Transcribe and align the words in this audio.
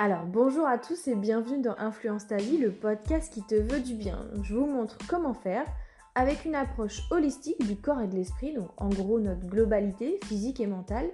Alors 0.00 0.26
bonjour 0.26 0.64
à 0.64 0.78
tous 0.78 1.08
et 1.08 1.16
bienvenue 1.16 1.60
dans 1.60 1.74
Influence 1.76 2.28
ta 2.28 2.36
vie, 2.36 2.56
le 2.56 2.70
podcast 2.70 3.34
qui 3.34 3.42
te 3.42 3.56
veut 3.56 3.80
du 3.80 3.94
bien. 3.94 4.28
Je 4.44 4.54
vous 4.54 4.66
montre 4.66 4.96
comment 5.08 5.34
faire 5.34 5.64
avec 6.14 6.44
une 6.44 6.54
approche 6.54 7.02
holistique 7.10 7.66
du 7.66 7.74
corps 7.74 8.00
et 8.00 8.06
de 8.06 8.14
l'esprit, 8.14 8.54
donc 8.54 8.68
en 8.76 8.90
gros 8.90 9.18
notre 9.18 9.44
globalité 9.48 10.20
physique 10.22 10.60
et 10.60 10.68
mentale. 10.68 11.10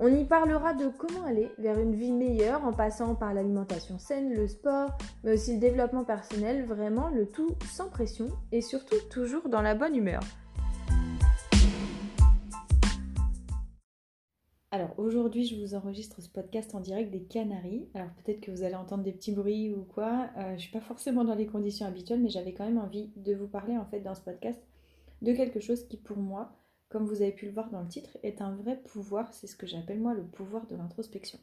On 0.00 0.08
y 0.08 0.24
parlera 0.24 0.72
de 0.72 0.88
comment 0.88 1.26
aller 1.26 1.50
vers 1.58 1.78
une 1.78 1.94
vie 1.94 2.12
meilleure 2.12 2.64
en 2.64 2.72
passant 2.72 3.14
par 3.14 3.34
l'alimentation 3.34 3.98
saine, 3.98 4.32
le 4.32 4.48
sport, 4.48 4.96
mais 5.22 5.34
aussi 5.34 5.52
le 5.52 5.60
développement 5.60 6.04
personnel, 6.04 6.64
vraiment 6.64 7.10
le 7.10 7.26
tout 7.26 7.50
sans 7.70 7.90
pression 7.90 8.28
et 8.52 8.62
surtout 8.62 8.96
toujours 9.10 9.50
dans 9.50 9.60
la 9.60 9.74
bonne 9.74 9.96
humeur. 9.96 10.22
Alors 14.74 14.98
aujourd'hui, 14.98 15.46
je 15.46 15.54
vous 15.54 15.76
enregistre 15.76 16.20
ce 16.20 16.28
podcast 16.28 16.74
en 16.74 16.80
direct 16.80 17.12
des 17.12 17.22
Canaries. 17.22 17.86
Alors 17.94 18.10
peut-être 18.10 18.40
que 18.40 18.50
vous 18.50 18.64
allez 18.64 18.74
entendre 18.74 19.04
des 19.04 19.12
petits 19.12 19.30
bruits 19.30 19.70
ou 19.72 19.84
quoi. 19.84 20.30
Euh, 20.36 20.48
je 20.48 20.52
ne 20.54 20.58
suis 20.58 20.72
pas 20.72 20.80
forcément 20.80 21.22
dans 21.22 21.36
les 21.36 21.46
conditions 21.46 21.86
habituelles, 21.86 22.20
mais 22.20 22.28
j'avais 22.28 22.54
quand 22.54 22.64
même 22.64 22.78
envie 22.78 23.12
de 23.14 23.36
vous 23.36 23.46
parler 23.46 23.78
en 23.78 23.84
fait 23.84 24.00
dans 24.00 24.16
ce 24.16 24.22
podcast 24.22 24.60
de 25.22 25.32
quelque 25.32 25.60
chose 25.60 25.86
qui 25.86 25.96
pour 25.96 26.16
moi, 26.16 26.56
comme 26.88 27.06
vous 27.06 27.22
avez 27.22 27.30
pu 27.30 27.46
le 27.46 27.52
voir 27.52 27.70
dans 27.70 27.82
le 27.82 27.86
titre, 27.86 28.18
est 28.24 28.40
un 28.40 28.52
vrai 28.56 28.76
pouvoir. 28.76 29.32
C'est 29.32 29.46
ce 29.46 29.54
que 29.54 29.64
j'appelle 29.64 30.00
moi 30.00 30.12
le 30.12 30.24
pouvoir 30.24 30.66
de 30.66 30.74
l'introspection. 30.74 31.38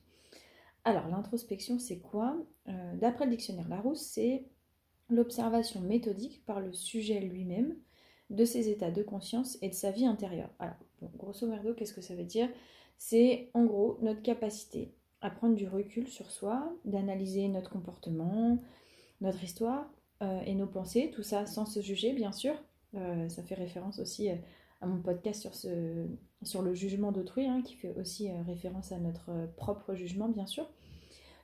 Alors 0.84 1.08
l'introspection, 1.08 1.80
c'est 1.80 2.00
quoi? 2.00 2.36
Euh, 2.68 2.96
D'après 2.98 3.24
le 3.24 3.32
dictionnaire 3.32 3.70
Larousse, 3.70 4.02
c'est 4.02 4.44
l'observation 5.08 5.80
méthodique 5.80 6.44
par 6.46 6.60
le 6.60 6.74
sujet 6.74 7.22
lui-même 7.22 7.78
de 8.30 8.44
ses 8.44 8.68
états 8.68 8.92
de 8.92 9.04
conscience 9.04 9.58
et 9.62 9.70
de 9.70 9.74
sa 9.74 9.92
vie 9.92 10.06
intérieure. 10.06 10.50
Alors, 10.60 10.76
grosso 11.16 11.48
modo, 11.48 11.74
qu'est-ce 11.74 11.94
que 11.94 12.02
ça 12.02 12.16
veut 12.16 12.26
dire? 12.26 12.50
C'est 13.04 13.50
en 13.56 13.66
gros 13.66 13.98
notre 14.04 14.22
capacité 14.22 14.94
à 15.22 15.32
prendre 15.32 15.56
du 15.56 15.68
recul 15.68 16.08
sur 16.08 16.30
soi, 16.30 16.72
d'analyser 16.86 17.48
notre 17.48 17.72
comportement, 17.72 18.60
notre 19.22 19.44
histoire 19.44 19.92
euh, 20.22 20.40
et 20.42 20.54
nos 20.54 20.68
pensées, 20.68 21.10
tout 21.12 21.24
ça 21.24 21.48
sans 21.48 21.66
se 21.66 21.82
juger 21.82 22.14
bien 22.14 22.32
sûr. 22.32 22.54
Euh, 22.94 23.28
ça 23.28 23.42
fait 23.42 23.56
référence 23.56 23.98
aussi 23.98 24.30
euh, 24.30 24.36
à 24.82 24.86
mon 24.86 25.02
podcast 25.02 25.50
sur, 26.44 26.62
le 26.62 26.74
jugement 26.76 27.12
d'autrui, 27.12 27.48
hein, 27.48 27.64
qui 27.64 27.74
fait 27.74 27.92
aussi 27.98 28.30
référence 28.46 28.92
à 28.92 29.00
notre 29.00 29.48
propre 29.58 29.96
jugement 29.96 30.30
bien 30.30 30.46
sûr. 30.46 30.70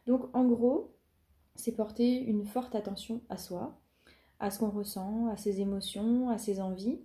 Donc 0.05 0.29
en 0.35 0.45
gros, 0.45 0.93
c'est 1.55 1.75
porter 1.75 2.19
une 2.19 2.45
forte 2.45 2.75
attention 2.75 3.21
à 3.29 3.37
soi, 3.37 3.81
à 4.39 4.51
ce 4.51 4.59
qu'on 4.59 4.69
ressent, 4.69 5.27
à 5.29 5.37
ses 5.37 5.59
émotions, 5.59 6.29
à 6.29 6.37
ses 6.37 6.61
envies. 6.61 6.99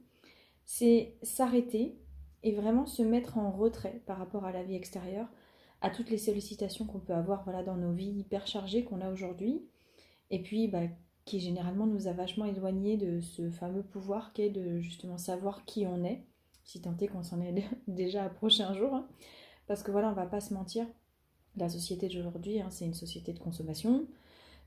C'est 0.67 1.17
s'arrêter 1.23 1.97
et 2.43 2.53
vraiment 2.53 2.87
se 2.87 3.03
mettre 3.03 3.39
en 3.39 3.51
retrait 3.51 4.03
par 4.07 4.19
rapport 4.19 4.45
à 4.45 4.53
la 4.53 4.63
vie 4.63 4.75
extérieure, 4.75 5.29
à 5.81 5.91
toutes 5.91 6.11
les 6.11 6.19
sollicitations 6.19 6.87
qu'on 6.87 7.01
peut 7.01 7.15
avoir 7.15 7.45
voilà, 7.45 7.63
dans 7.63 7.77
nos 7.77 7.93
vies 7.93 8.19
hyper 8.19 8.47
chargées 8.47 8.85
qu'on 8.85 9.01
a 9.01 9.11
aujourd'hui, 9.11 9.63
et 10.31 10.43
puis 10.43 10.69
bah, 10.69 10.83
qui 11.25 11.41
généralement 11.41 11.87
nous 11.87 12.09
a 12.09 12.13
vachement 12.13 12.45
éloignés 12.45 12.97
de 12.97 13.21
ce 13.21 13.51
fameux 13.51 13.83
pouvoir 13.83 14.33
qu'est 14.33 14.51
de 14.51 14.81
justement 14.81 15.19
savoir 15.19 15.65
qui 15.65 15.87
on 15.87 16.05
est, 16.05 16.25
si 16.65 16.81
tant 16.81 16.97
est 16.99 17.09
qu'on 17.09 17.23
s'en 17.23 17.41
est 17.41 17.65
déjà 17.89 18.25
approché 18.25 18.63
un 18.63 18.75
jour, 18.75 18.95
hein. 18.95 19.07
parce 19.67 19.83
que 19.83 19.91
voilà, 19.91 20.11
on 20.11 20.15
va 20.15 20.27
pas 20.27 20.41
se 20.41 20.55
mentir, 20.55 20.87
la 21.57 21.69
société 21.69 22.09
d'aujourd'hui, 22.09 22.61
hein, 22.61 22.69
c'est 22.71 22.87
une 22.87 22.95
société 22.95 23.33
de 23.33 23.39
consommation, 23.39 24.07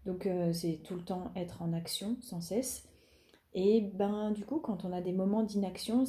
donc 0.05 0.27
euh, 0.27 0.53
c'est 0.53 0.81
tout 0.83 0.95
le 0.95 1.03
temps 1.03 1.31
être 1.35 1.61
en 1.61 1.73
action 1.73 2.17
sans 2.21 2.41
cesse, 2.41 2.87
et 3.53 3.81
ben 3.81 4.31
du 4.31 4.45
coup 4.45 4.59
quand 4.59 4.85
on 4.85 4.93
a 4.93 5.01
des 5.01 5.13
moments 5.13 5.43
d'inaction, 5.43 6.05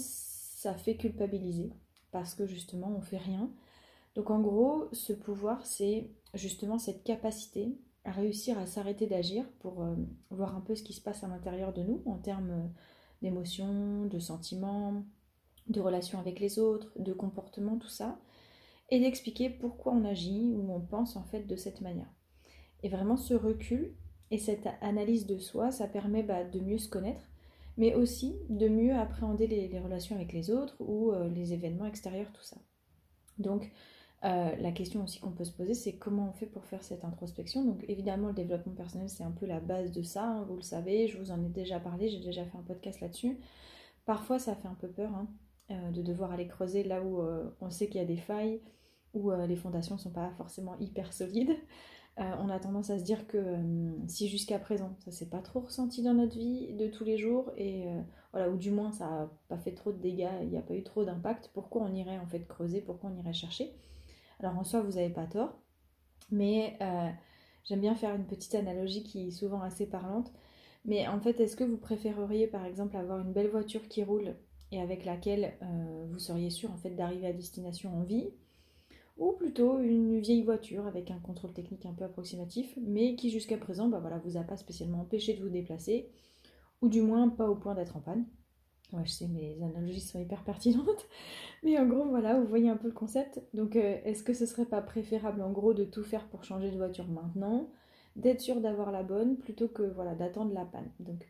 fait 0.75 0.97
culpabiliser 0.97 1.73
parce 2.11 2.35
que 2.35 2.47
justement 2.47 2.95
on 2.97 3.01
fait 3.01 3.19
rien. 3.19 3.51
Donc 4.15 4.31
en 4.31 4.41
gros, 4.41 4.89
ce 4.93 5.13
pouvoir, 5.13 5.65
c'est 5.67 6.11
justement 6.35 6.79
cette 6.79 7.05
capacité 7.05 7.79
à 8.05 8.13
réussir 8.13 8.59
à 8.59 8.67
s'arrêter 8.67 9.07
d'agir 9.07 9.45
pour 9.59 9.83
euh, 9.83 9.95
voir 10.31 10.55
un 10.55 10.61
peu 10.61 10.75
ce 10.75 10.83
qui 10.83 10.93
se 10.93 11.01
passe 11.01 11.25
à 11.25 11.29
l'intérieur 11.29 11.73
de 11.73 11.83
nous 11.83 12.03
en 12.07 12.17
termes 12.17 12.51
euh, 12.51 12.69
d'émotions, 13.21 14.07
de 14.07 14.19
sentiments, 14.19 15.05
de 15.69 15.81
relations 15.81 16.19
avec 16.21 16.39
les 16.39 16.59
autres, 16.59 16.93
de 16.99 17.13
comportements, 17.13 17.79
tout 17.79 17.89
ça, 17.89 18.19
et 18.91 19.01
d'expliquer 19.01 19.51
pourquoi 19.51 19.93
on 19.93 20.05
agit 20.05 20.55
ou 20.55 20.73
on 20.73 20.81
pense 20.81 21.17
en 21.17 21.25
fait 21.25 21.43
de 21.43 21.57
cette 21.57 21.81
manière. 21.81 22.11
Et 22.83 22.89
vraiment 22.89 23.17
ce 23.17 23.35
recul 23.35 23.95
et 24.31 24.39
cette 24.39 24.69
analyse 24.81 25.27
de 25.27 25.39
soi, 25.39 25.73
ça 25.73 25.89
permet 25.89 26.23
bah, 26.23 26.45
de 26.45 26.61
mieux 26.61 26.79
se 26.79 26.89
connaître 26.89 27.29
mais 27.77 27.95
aussi 27.95 28.37
de 28.49 28.69
mieux 28.69 28.95
appréhender 28.95 29.47
les, 29.47 29.79
relations 29.79 30.17
avec 30.17 30.33
les 30.33 30.51
autres 30.51 30.77
ou 30.81 31.13
euh, 31.13 31.29
les 31.29 31.53
événements 31.53 31.87
extérieurs, 31.87 32.33
tout 32.33 32.43
ça. 32.43 32.57
Donc, 33.39 33.71
euh, 34.25 34.57
la 34.57 34.73
question 34.73 35.05
aussi 35.05 35.21
qu'on 35.21 35.31
peut 35.31 35.45
se 35.45 35.53
poser, 35.53 35.75
c'est 35.75 35.97
comment 35.97 36.31
on 36.31 36.33
fait 36.33 36.47
pour 36.47 36.65
faire 36.65 36.83
cette 36.83 37.05
introspection. 37.05 37.65
Donc, 37.65 37.85
évidemment, 37.89 38.29
le 38.29 38.35
développement 38.35 38.73
personnel, 38.73 39.09
c'est 39.11 39.25
un 39.25 39.31
peu 39.31 39.47
la 39.47 39.61
base 39.61 39.93
de 39.93 40.03
ça, 40.03 40.25
hein, 40.25 40.45
vous 40.49 40.57
le 40.57 40.63
savez, 40.63 41.07
je 41.07 41.19
vous 41.19 41.31
en 41.31 41.45
ai 41.45 41.49
déjà 41.49 41.79
parlé, 41.79 42.09
j'ai 42.09 42.21
déjà 42.21 42.45
fait 42.45 42.57
un 42.57 42.63
podcast 42.63 43.01
là-dessus. 43.01 43.39
Parfois, 44.07 44.39
ça 44.39 44.55
fait 44.55 44.69
un 44.69 44.75
peu 44.75 44.89
peur 44.89 45.13
hein, 45.15 45.29
euh, 45.71 45.91
de 45.91 46.01
devoir 46.01 46.33
aller 46.33 46.47
creuser 46.47 46.83
là 46.83 47.03
où 47.03 47.21
on 47.61 47.71
sait 47.71 47.89
qu'il 47.89 48.01
y 48.01 48.05
a 48.05 48.07
des 48.07 48.17
failles, 48.17 48.61
où 49.13 49.31
les 49.31 49.57
fondations 49.57 49.97
ne 49.97 50.01
sont 50.01 50.13
pas 50.13 50.31
forcément 50.37 50.79
hyper 50.79 51.13
solides. 51.13 51.57
Euh, 52.19 52.23
on 52.41 52.49
a 52.49 52.59
tendance 52.59 52.89
à 52.89 52.99
se 52.99 53.05
dire 53.05 53.27
que 53.27 53.37
euh, 53.37 53.91
si 54.09 54.29
jusqu'à 54.29 54.59
présent 54.59 54.97
ça 55.05 55.11
s'est 55.13 55.29
pas 55.29 55.43
trop 55.43 55.61
ressenti 55.61 56.03
dans 56.03 56.15
notre 56.15 56.35
vie 56.35 56.73
de 56.73 56.87
tous 56.87 57.05
les 57.05 57.19
jours 57.19 57.53
et 57.59 57.87
euh, 57.89 58.01
voilà 58.33 58.49
ou 58.49 58.57
du 58.57 58.71
moins 58.71 58.91
ça 58.91 59.05
n'a 59.05 59.31
pas 59.49 59.59
fait 59.59 59.73
trop 59.73 59.93
de 59.93 59.99
dégâts, 59.99 60.31
il 60.43 60.49
n'y 60.49 60.57
a 60.57 60.63
pas 60.63 60.75
eu 60.75 60.83
trop 60.83 61.05
d'impact, 61.05 61.51
pourquoi 61.53 61.83
on 61.83 61.95
irait 61.95 62.19
en 62.19 62.27
fait 62.27 62.47
creuser, 62.47 62.81
pourquoi 62.81 63.11
on 63.11 63.19
irait 63.19 63.35
chercher? 63.35 63.71
Alors 64.41 64.57
en 64.59 64.65
soi 64.65 64.81
vous 64.81 64.93
n'avez 64.93 65.11
pas 65.11 65.27
tort, 65.27 65.59
mais 66.31 66.79
j'aime 67.65 67.81
bien 67.81 67.95
faire 67.95 68.15
une 68.15 68.27
petite 68.27 68.55
analogie 68.55 69.03
qui 69.05 69.29
est 69.29 69.31
souvent 69.31 69.63
assez 69.63 69.87
parlante. 69.87 70.33
Mais 70.85 71.09
en 71.09 71.21
fait, 71.21 71.41
est-ce 71.41 71.57
que 71.57 71.65
vous 71.65 71.79
préféreriez 71.79 72.47
par 72.47 72.65
exemple 72.65 72.97
avoir 72.97 73.21
une 73.21 73.33
belle 73.33 73.49
voiture 73.51 73.89
qui 73.89 74.05
roule 74.05 74.37
et 74.73 74.81
avec 74.81 75.05
laquelle 75.05 75.55
vous 76.11 76.19
seriez 76.19 76.51
sûr 76.51 76.73
en 76.73 76.77
fait 76.77 76.91
d'arriver 76.91 77.27
à 77.29 77.33
destination 77.33 77.95
en 77.97 78.03
vie? 78.05 78.31
Ou 79.17 79.33
plutôt 79.33 79.81
une 79.81 80.21
vieille 80.21 80.43
voiture 80.43 80.87
avec 80.87 81.11
un 81.11 81.19
contrôle 81.19 81.53
technique 81.53 81.87
un 81.87 81.93
peu 81.93 82.05
approximatif, 82.05 82.79
mais 82.83 83.17
qui 83.17 83.31
jusqu'à 83.31 83.57
présent 83.57 83.89
bah 83.89 83.99
voilà, 84.01 84.19
vous 84.19 84.37
a 84.37 84.43
pas 84.43 84.57
spécialement 84.57 85.01
empêché 85.01 85.35
de 85.35 85.43
vous 85.43 85.49
déplacer, 85.49 86.11
ou 86.83 86.89
du 86.89 87.03
moins 87.03 87.29
pas 87.29 87.49
au 87.49 87.55
point 87.55 87.75
d'être 87.75 87.97
en 87.97 88.01
panne. 88.01 88.27
Ouais, 88.93 89.05
je 89.05 89.11
sais, 89.11 89.27
mes 89.27 89.61
analogies 89.63 90.01
sont 90.01 90.21
hyper 90.21 90.45
pertinentes, 90.45 91.09
mais 91.65 91.79
en 91.79 91.87
gros, 91.87 92.05
voilà, 92.05 92.39
vous 92.39 92.47
voyez 92.47 92.69
un 92.69 92.77
peu 92.77 92.87
le 92.89 92.95
concept. 92.95 93.43
Donc, 93.53 93.75
euh, 93.75 93.99
est-ce 94.05 94.23
que 94.23 94.33
ce 94.33 94.47
serait 94.47 94.67
pas 94.67 94.81
préférable 94.81 95.43
en 95.43 95.51
gros 95.51 95.75
de 95.75 95.85
tout 95.85 96.05
faire 96.05 96.29
pour 96.29 96.45
changer 96.45 96.71
de 96.71 96.77
voiture 96.77 97.09
maintenant, 97.09 97.69
d'être 98.15 98.41
sûr 98.41 98.61
d'avoir 98.61 98.93
la 98.93 99.03
bonne, 99.03 99.39
plutôt 99.39 99.69
que 99.69 99.83
voilà 99.83 100.15
d'attendre 100.15 100.55
la 100.55 100.65
panne? 100.65 100.91
Donc, 101.01 101.27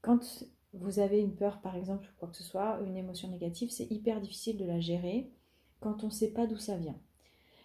quand 0.00 0.46
vous 0.72 0.98
avez 0.98 1.20
une 1.20 1.34
peur, 1.34 1.60
par 1.60 1.76
exemple, 1.76 2.06
ou 2.06 2.18
quoi 2.18 2.28
que 2.28 2.36
ce 2.36 2.44
soit, 2.44 2.80
une 2.86 2.96
émotion 2.96 3.28
négative, 3.28 3.70
c'est 3.70 3.90
hyper 3.90 4.20
difficile 4.20 4.56
de 4.56 4.64
la 4.64 4.80
gérer 4.80 5.30
quand 5.86 6.02
on 6.02 6.08
ne 6.08 6.12
sait 6.12 6.32
pas 6.32 6.48
d'où 6.48 6.58
ça 6.58 6.76
vient. 6.76 6.98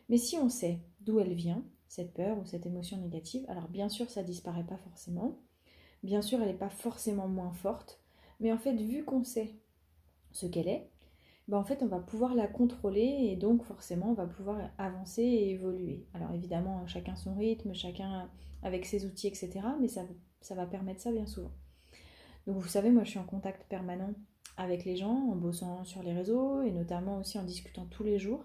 Mais 0.08 0.18
si 0.18 0.38
on 0.38 0.48
sait 0.48 0.80
d'où 1.00 1.20
elle 1.20 1.34
vient, 1.34 1.64
cette 1.88 2.14
peur 2.14 2.38
ou 2.38 2.46
cette 2.46 2.68
émotion 2.68 2.98
négative, 2.98 3.44
alors 3.48 3.68
bien 3.68 3.90
sûr 3.90 4.12
ça 4.12 4.22
disparaît 4.22 4.64
pas 4.64 4.78
forcément, 4.78 5.40
bien 6.04 6.22
sûr 6.22 6.40
elle 6.40 6.50
n'est 6.50 6.54
pas 6.54 6.70
forcément 6.70 7.28
moins 7.28 7.52
forte, 7.52 8.00
mais 8.40 8.54
en 8.54 8.59
fait 8.59 8.76
vu 8.76 9.04
qu'on 9.06 9.24
sait 9.24 9.56
ce 10.34 10.46
qu'elle 10.46 10.68
est, 10.68 10.92
ben 11.48 11.58
en 11.58 11.64
fait 11.64 11.82
on 11.82 11.88
va 11.88 11.98
pouvoir 11.98 12.36
la 12.36 12.46
contrôler 12.46 13.32
et 13.32 13.36
donc 13.38 13.64
forcément 13.64 14.12
on 14.12 14.14
va 14.14 14.28
pouvoir 14.28 14.70
avancer 14.78 15.24
et 15.24 15.50
évoluer. 15.50 16.06
Alors 16.14 16.32
évidemment 16.32 16.86
chacun 16.86 17.16
son 17.16 17.34
rythme, 17.34 17.74
chacun 17.74 18.30
avec 18.62 18.86
ses 18.86 19.08
outils, 19.08 19.28
etc. 19.28 19.50
Mais 19.80 19.88
ça, 19.88 20.03
ça 20.42 20.53
va 20.53 20.68
permettre 20.68 21.02
ça 21.02 21.12
bien 21.12 21.26
souvent. 21.26 21.52
Donc 22.46 22.58
vous 22.58 22.68
savez, 22.68 22.92
moi 22.92 23.03
je 23.03 23.09
suis 23.09 23.20
en 23.20 23.26
contact 23.26 23.68
permanent 23.68 24.14
avec 24.61 24.85
les 24.85 24.95
gens 24.95 25.29
en 25.31 25.35
bossant 25.35 25.83
sur 25.83 26.03
les 26.03 26.13
réseaux 26.13 26.61
et 26.61 26.72
notamment 26.72 27.17
aussi 27.17 27.39
en 27.39 27.44
discutant 27.44 27.88
tous 27.89 28.03
les 28.03 28.19
jours 28.19 28.44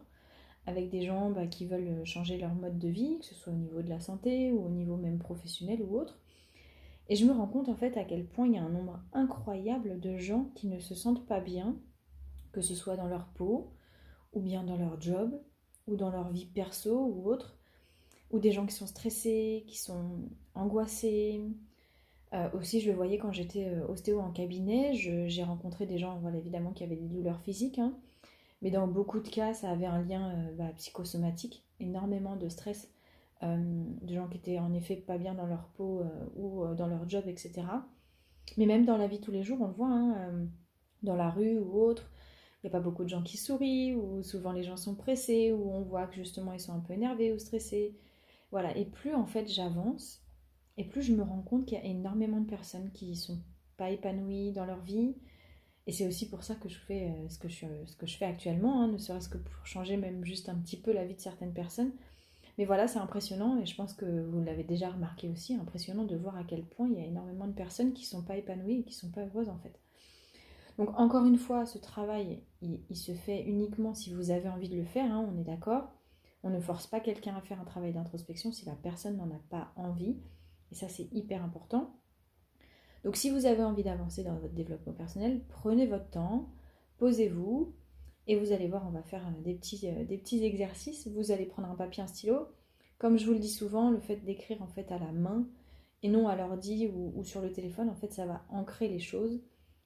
avec 0.67 0.89
des 0.89 1.03
gens 1.03 1.31
bah, 1.31 1.47
qui 1.47 1.67
veulent 1.67 2.05
changer 2.05 2.39
leur 2.39 2.55
mode 2.55 2.79
de 2.79 2.89
vie, 2.89 3.19
que 3.21 3.27
ce 3.27 3.35
soit 3.35 3.53
au 3.53 3.57
niveau 3.57 3.83
de 3.83 3.89
la 3.89 4.01
santé 4.01 4.51
ou 4.51 4.67
au 4.67 4.71
niveau 4.71 4.97
même 4.97 5.19
professionnel 5.19 5.83
ou 5.83 5.97
autre. 5.97 6.19
Et 7.09 7.17
je 7.17 7.25
me 7.25 7.33
rends 7.33 7.47
compte 7.47 7.69
en 7.69 7.77
fait 7.77 7.97
à 7.97 8.05
quel 8.05 8.27
point 8.27 8.47
il 8.47 8.55
y 8.55 8.59
a 8.59 8.65
un 8.65 8.71
nombre 8.71 9.01
incroyable 9.13 10.01
de 10.01 10.17
gens 10.17 10.51
qui 10.57 10.67
ne 10.67 10.81
se 10.81 10.95
sentent 10.95 11.27
pas 11.27 11.41
bien, 11.41 11.77
que 12.53 12.61
ce 12.61 12.75
soit 12.75 12.97
dans 12.97 13.07
leur 13.07 13.27
peau, 13.29 13.73
ou 14.33 14.41
bien 14.41 14.65
dans 14.65 14.77
leur 14.77 15.01
job, 15.01 15.39
ou 15.87 15.97
dans 15.97 16.11
leur 16.11 16.31
vie 16.31 16.47
perso 16.47 16.99
ou 16.99 17.31
autre, 17.31 17.59
ou 18.31 18.41
des 18.41 18.51
gens 18.51 18.67
qui 18.67 18.75
sont 18.75 18.89
stressés, 18.89 19.65
qui 19.69 19.79
sont 19.79 20.29
angoissés, 20.55 21.45
euh, 22.35 22.49
aussi, 22.55 22.81
je 22.81 22.91
le 22.91 22.97
voyais 22.97 23.19
quand 23.19 23.33
j'étais 23.33 23.67
euh, 23.67 23.87
ostéo 23.89 24.21
en 24.21 24.31
cabinet, 24.31 24.95
j'ai 24.95 25.45
rencontré 25.45 25.87
des 25.87 25.99
gens, 25.99 26.19
voilà, 26.19 26.39
évidemment, 26.39 26.73
qui 26.73 26.83
avaient 26.83 26.97
des 26.97 27.07
douleurs 27.09 27.41
physiques, 27.41 27.79
hein. 27.79 27.95
mais 28.63 28.71
dans 28.71 28.89
beaucoup 28.89 29.21
de 29.21 29.29
cas, 29.29 29.55
ça 29.55 29.71
avait 29.71 29.87
un 29.87 30.03
lien 30.03 30.31
euh, 30.31 30.53
bah, 30.57 30.69
psychosomatique, 30.77 31.65
énormément 31.81 32.37
de 32.37 32.49
stress, 32.49 32.91
de 33.43 34.15
gens 34.15 34.29
qui 34.29 34.39
étaient 34.39 34.59
en 34.59 34.73
effet 34.73 34.97
pas 34.97 35.19
bien 35.19 35.35
dans 35.35 35.45
leur 35.45 35.69
peau 35.77 36.03
ou 36.37 36.65
dans 36.75 36.87
leur 36.87 37.07
job, 37.07 37.25
etc. 37.27 37.65
Mais 38.57 38.65
même 38.65 38.87
dans 38.87 38.97
la 38.97 39.09
vie 39.09 39.21
tous 39.21 39.31
les 39.31 39.43
jours, 39.43 39.59
on 39.61 39.67
le 39.67 39.75
voit, 39.75 39.89
hein, 39.89 40.47
dans 41.03 41.17
la 41.17 41.29
rue 41.29 41.59
ou 41.59 41.79
autre, 41.79 42.11
il 42.63 42.67
n'y 42.67 42.71
a 42.71 42.79
pas 42.79 42.81
beaucoup 42.81 43.05
de 43.05 43.11
gens 43.11 43.23
qui 43.23 43.37
sourient, 43.37 43.95
ou 43.95 44.23
souvent 44.23 44.53
les 44.53 44.63
gens 44.63 44.79
sont 44.79 44.95
pressés, 44.95 45.53
ou 45.53 45.71
on 45.71 45.83
voit 45.83 46.07
que 46.07 46.15
justement 46.15 46.55
ils 46.55 46.61
sont 46.61 46.73
un 46.73 46.81
peu 46.81 46.95
énervés 46.95 47.31
ou 47.35 47.39
stressés. 47.39 47.95
Voilà, 48.53 48.75
et 48.75 48.87
plus 48.87 49.15
en 49.15 49.27
fait 49.27 49.47
j'avance, 49.47 50.26
et 50.77 50.85
plus 50.85 51.03
je 51.03 51.15
me 51.15 51.23
rends 51.23 51.43
compte 51.43 51.67
qu'il 51.67 51.79
y 51.79 51.81
a 51.81 51.85
énormément 51.85 52.41
de 52.41 52.47
personnes 52.47 52.91
qui 52.93 53.17
sont 53.17 53.39
pas 53.77 53.91
épanouies 53.91 54.53
dans 54.53 54.65
leur 54.65 54.81
vie. 54.81 55.15
Et 55.87 55.93
c'est 55.93 56.07
aussi 56.07 56.29
pour 56.29 56.43
ça 56.43 56.57
que 56.57 56.69
je 56.69 56.79
fais 56.79 57.11
euh, 57.11 57.29
ce 57.29 57.39
que 57.39 57.49
je, 57.49 57.67
ce 57.87 57.97
que 57.97 58.07
je 58.07 58.17
fais 58.17 58.25
actuellement, 58.25 58.83
hein, 58.83 58.89
ne 58.89 58.99
serait-ce 58.99 59.29
que 59.29 59.39
pour 59.39 59.67
changer 59.67 59.97
même 59.97 60.25
juste 60.25 60.49
un 60.49 60.57
petit 60.57 60.77
peu 60.77 60.93
la 60.93 61.05
vie 61.05 61.15
de 61.15 61.21
certaines 61.21 61.53
personnes. 61.55 61.93
Mais 62.59 62.65
voilà, 62.65 62.89
c'est 62.89 62.99
impressionnant 62.99 63.59
et 63.59 63.67
je 63.67 63.77
pense 63.77 63.93
que 63.93 64.07
vous 64.07 64.43
l'avez 64.43 64.65
déjà 64.65 64.91
remarqué 64.91 65.29
aussi, 65.29 65.55
impressionnant 65.55 66.05
de 66.05 66.17
voir 66.17 66.37
à 66.37 66.45
quel 66.45 66.65
point 66.65 66.89
il 66.89 66.99
y 66.99 67.03
a 67.03 67.07
énormément 67.07 67.47
de 67.47 67.53
personnes 67.53 67.93
qui 67.93 68.03
ne 68.03 68.09
sont 68.09 68.23
pas 68.23 68.37
épanouies 68.37 68.81
et 68.81 68.85
qui 68.85 68.95
ne 68.95 69.01
sont 69.01 69.11
pas 69.11 69.27
heureuses 69.27 69.51
en 69.51 69.59
fait. 69.59 69.79
Donc 70.79 70.99
encore 70.99 71.25
une 71.25 71.39
fois, 71.39 71.67
ce 71.67 71.79
travail, 71.79 72.43
il, 72.61 72.97
se 72.97 73.13
fait 73.13 73.43
uniquement 73.43 73.95
si 73.95 74.13
vous 74.13 74.31
avez 74.31 74.49
envie 74.49 74.69
de 74.69 74.77
le 74.77 74.85
faire, 74.85 75.11
hein, 75.11 75.27
on 75.31 75.39
est 75.39 75.45
d'accord. 75.45 75.91
On 76.43 76.51
ne 76.51 76.61
force 76.61 76.87
pas 76.87 77.01
quelqu'un 77.01 77.35
à 77.35 77.41
faire 77.41 77.61
un 77.61 77.65
travail 77.65 77.93
d'introspection 77.93 78.53
si 78.53 78.67
la 78.67 78.75
personne 78.75 79.17
n'en 79.17 79.31
a 79.31 79.41
pas 79.51 79.73
envie. 79.77 80.17
Et 80.73 80.75
ça, 80.75 80.89
c'est 80.89 81.09
hyper 81.13 81.45
important. 81.45 81.97
Donc 83.05 83.17
si 83.17 83.31
vous 83.31 83.47
avez 83.47 83.63
envie 83.63 83.85
d'avancer 83.85 84.25
dans 84.25 84.37
votre 84.39 84.55
développement 84.55 84.93
personnel, 84.93 85.41
prenez 85.49 85.87
votre 85.87 86.11
temps, 86.11 86.51
posez-vous, 86.99 87.75
et 88.27 88.37
vous 88.37 88.53
allez 88.53 88.67
voir, 88.67 88.85
on 88.87 88.91
va 88.91 89.03
faire 89.03 89.27
euh, 89.27 89.43
des 89.43 89.55
petits, 89.55 89.87
euh, 89.89 90.05
des 90.05 90.19
petits 90.19 90.45
exercices. 90.45 91.07
Vous 91.09 91.31
allez 91.31 91.47
prendre 91.47 91.69
un 91.69 91.75
papier, 91.75 92.03
un 92.03 92.07
stylo. 92.07 92.49
Comme 92.99 93.19
je 93.19 93.27
vous 93.27 93.33
le 93.33 93.39
dis 93.39 93.51
souvent, 93.51 93.91
le 93.91 94.01
fait 94.01 94.17
d'écrire 94.17 94.63
en 94.63 94.67
fait 94.67 94.91
à 94.91 94.99
la 94.99 95.13
main 95.13 95.47
et 96.03 96.09
non 96.09 96.29
à 96.29 96.37
l'ordi 96.37 96.89
ou, 96.89 97.23
sur 97.25 97.41
le 97.41 97.53
téléphone, 97.53 97.89
en 97.89 97.95
fait, 97.95 98.13
ça 98.13 98.27
va 98.27 98.45
ancrer 98.51 98.89
les 98.89 98.99
choses 98.99 99.43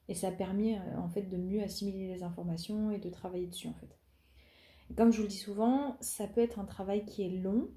et 0.07 0.15
ça 0.15 0.31
permet 0.31 0.79
euh, 0.79 0.97
en 0.97 1.09
fait 1.09 1.23
de 1.23 1.37
mieux 1.37 1.61
assimiler 1.61 2.07
les 2.07 2.23
informations 2.23 2.91
et 2.91 2.97
de 2.97 3.09
travailler 3.09 3.47
dessus 3.47 3.67
en 3.67 3.73
fait. 3.73 3.99
comme 4.95 5.11
je 5.11 5.17
vous 5.17 5.23
le 5.23 5.29
dis 5.29 5.37
souvent, 5.37 5.97
ça 6.01 6.27
peut 6.27 6.41
être 6.41 6.59
un 6.59 6.65
travail 6.65 7.05
qui 7.05 7.23
est 7.23 7.29
long, 7.29 7.69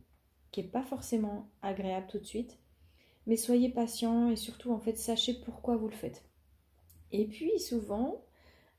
qui 0.50 0.62
n'est 0.62 0.68
pas 0.68 0.82
forcément 0.82 1.50
agréable 1.62 2.06
tout 2.08 2.18
de 2.18 2.24
suite, 2.24 2.58
mais 3.26 3.36
soyez 3.36 3.70
patient 3.70 4.30
et 4.30 4.36
surtout 4.36 4.72
en 4.72 4.78
fait 4.78 4.96
sachez 4.96 5.34
pourquoi 5.44 5.76
vous 5.76 5.88
le 5.88 5.94
faites. 5.94 6.24
Et 7.12 7.26
puis 7.26 7.58
souvent, 7.58 8.24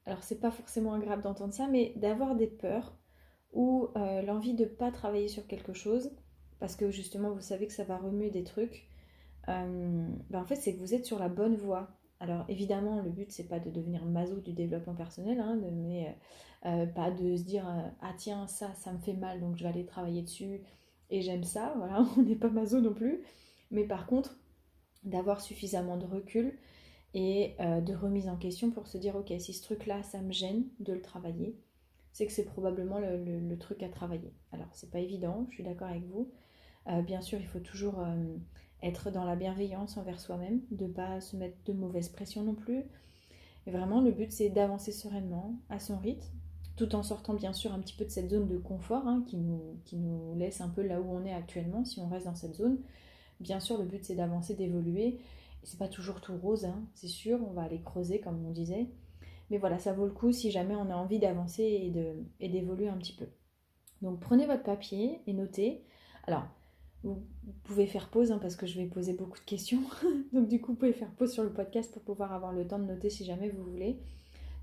alors 0.06 0.24
c'est 0.24 0.39
pas 0.39 0.51
forcément 0.51 0.94
agréable 0.94 1.24
d'entendre 1.24 1.53
ça, 1.53 1.68
mais 1.68 1.94
d'avoir 1.95 2.36
des 2.36 2.47
peurs 2.47 2.97
ou 3.53 3.89
euh, 3.95 4.21
l'envie 4.21 4.53
de 4.53 4.65
pas 4.65 4.92
travailler 4.92 5.27
sur 5.27 5.47
quelque 5.47 5.74
chose, 5.74 6.12
parce 6.59 6.75
que 6.75 6.92
justement 6.92 7.31
vous 7.31 7.42
savez 7.42 7.68
que 7.68 7.74
ça 7.74 7.83
va 7.83 7.97
remuer 7.97 8.30
des 8.30 8.44
trucs, 8.44 8.88
euh, 9.47 10.07
ben 10.30 10.42
en 10.42 10.45
fait 10.45 10.56
c'est 10.56 10.75
que 10.75 10.80
vous 10.80 10.94
êtes 10.94 11.06
sur 11.06 11.19
la 11.19 11.30
bonne 11.30 11.56
voie. 11.56 11.89
Alors 12.19 12.45
évidemment 12.50 13.01
le 13.01 13.09
but 13.09 13.31
c'est 13.31 13.47
pas 13.47 13.59
de 13.59 13.69
devenir 13.69 14.06
maso 14.06 14.39
du 14.42 14.53
développement 14.53 14.95
personnel, 14.95 15.39
hein, 15.39 15.59
mais 15.74 16.15
euh, 16.65 16.86
pas 16.86 17.12
de 17.12 17.36
se 17.36 17.44
dire 17.44 17.65
ah 18.01 18.13
tiens 18.18 18.47
ça 18.47 18.74
ça 18.75 18.92
me 18.92 19.00
fait 19.00 19.13
mal 19.13 19.39
donc 19.39 19.56
je 19.57 19.63
vais 19.63 19.69
aller 19.69 19.86
travailler 19.86 20.21
dessus 20.24 20.62
et 21.09 21.21
j'aime 21.21 21.44
ça, 21.44 21.74
voilà 21.77 22.06
on 22.18 22.21
n'est 22.24 22.36
pas 22.36 22.50
maso 22.50 22.81
non 22.81 22.94
plus, 22.94 23.24
mais 23.75 23.83
par 23.83 24.07
contre 24.07 24.39
d'avoir 25.04 25.42
suffisamment 25.42 25.98
de 25.98 26.06
recul 26.06 26.57
et 27.13 27.54
euh, 27.60 27.81
de 27.81 27.94
remise 27.94 28.27
en 28.27 28.38
question 28.38 28.72
pour 28.72 28.88
se 28.88 28.98
dire 28.98 29.16
ok 29.16 29.31
si 29.38 29.54
ce 29.54 29.62
truc 29.62 29.86
là 29.86 30.01
ça 30.01 30.22
me 30.22 30.31
gêne 30.31 30.63
de 30.80 30.94
le 30.94 31.01
travailler 31.01 31.56
c'est 32.12 32.25
que 32.25 32.31
c'est 32.31 32.45
probablement 32.45 32.98
le, 33.00 33.57
truc 33.57 33.83
à 33.83 33.89
travailler. 33.89 34.33
Alors 34.54 34.69
c'est 34.72 34.89
pas 34.89 35.00
évident 35.00 35.45
je 35.50 35.56
suis 35.56 35.63
d'accord 35.63 35.89
avec 35.89 36.06
vous. 36.06 36.31
Euh, 36.88 37.01
bien 37.01 37.22
sûr 37.22 37.39
il 37.39 37.45
faut 37.45 37.60
toujours 37.60 38.00
euh, 38.00 38.38
être 38.81 39.12
dans 39.12 39.25
la 39.25 39.36
bienveillance 39.36 39.98
envers 39.98 40.19
soi-même 40.19 40.62
de 40.71 40.88
pas 40.88 41.19
se 41.19 41.36
mettre 41.36 41.57
de 41.66 41.74
mauvaise 41.74 42.10
pression 42.10 42.44
non 42.44 42.56
plus. 42.56 42.83
Et 43.68 43.71
vraiment 43.71 44.00
le 44.00 44.12
but 44.12 44.31
c'est 44.31 44.50
d'avancer 44.50 44.94
sereinement 44.94 45.60
à 45.69 45.80
son 45.80 45.98
rythme 45.98 46.31
tout 46.78 46.95
en 46.95 47.04
sortant 47.04 47.33
bien 47.33 47.54
sûr 47.54 47.74
un 47.74 47.80
petit 47.80 47.95
peu 47.95 48.06
de 48.06 48.10
cette 48.10 48.30
zone 48.30 48.48
de 48.48 48.57
confort 48.57 49.07
hein, 49.07 49.24
qui, 49.28 49.38
nous, 49.38 49.80
qui 49.86 49.95
nous 49.95 50.36
laisse 50.36 50.60
un 50.62 50.69
peu 50.69 50.81
là 50.81 51.00
où 51.01 51.10
on 51.10 51.24
est 51.25 51.33
actuellement 51.33 51.86
si 51.86 52.00
on 52.00 52.07
reste 52.07 52.25
dans 52.25 52.36
cette 52.36 52.56
zone 52.56 52.80
bien 53.40 53.60
sûr 53.60 53.78
le 53.78 53.86
but 53.86 54.04
c'est 54.04 54.16
d'avancer 54.16 54.56
d'évoluer 54.56 55.20
c'est 55.66 55.80
pas 55.80 55.88
toujours 55.88 56.22
tout 56.22 56.38
rose, 56.38 56.66
hein, 56.66 56.84
c'est 56.94 57.08
sûr, 57.08 57.40
on 57.48 57.54
va 57.54 57.64
aller 57.64 57.82
creuser 57.82 58.20
comme 58.20 58.46
on 58.46 58.52
disait. 58.52 58.88
Mais 59.50 59.58
voilà, 59.58 59.78
ça 59.80 59.94
vaut 59.94 60.06
le 60.06 60.12
coup 60.12 60.32
si 60.32 60.52
jamais 60.52 60.76
on 60.76 60.90
a 60.90 60.96
envie 60.96 61.20
d'avancer 61.20 61.92
et, 62.40 62.50
d'évoluer 62.50 62.88
un 62.88 62.98
petit 62.98 63.14
peu. 63.14 63.26
Donc 64.02 64.20
prenez 64.20 64.46
votre 64.46 64.64
papier 64.64 65.22
et 65.28 65.34
notez. 65.34 65.84
Alors, 66.28 66.48
vous 67.04 67.24
pouvez 67.64 67.86
faire 67.86 68.10
pause 68.10 68.32
hein, 68.32 68.40
parce 68.40 68.56
que 68.56 68.66
je 68.66 68.80
vais 68.80 68.88
poser 68.88 69.14
beaucoup 69.14 69.40
de 69.40 69.46
questions. 69.46 69.81
Donc 70.34 70.48
du 70.48 70.62
coup, 70.62 70.72
vous 70.72 70.78
pouvez 70.78 70.94
faire 70.94 71.12
pause 71.12 71.31
sur 71.31 71.44
le 71.44 71.54
podcast 71.54 71.92
pour 71.92 72.02
pouvoir 72.04 72.34
avoir 72.34 72.54
le 72.54 72.68
temps 72.68 72.80
de 72.80 72.86
noter 72.86 73.10
si 73.10 73.26
jamais 73.26 73.50
vous 73.50 73.64
voulez. 73.64 74.00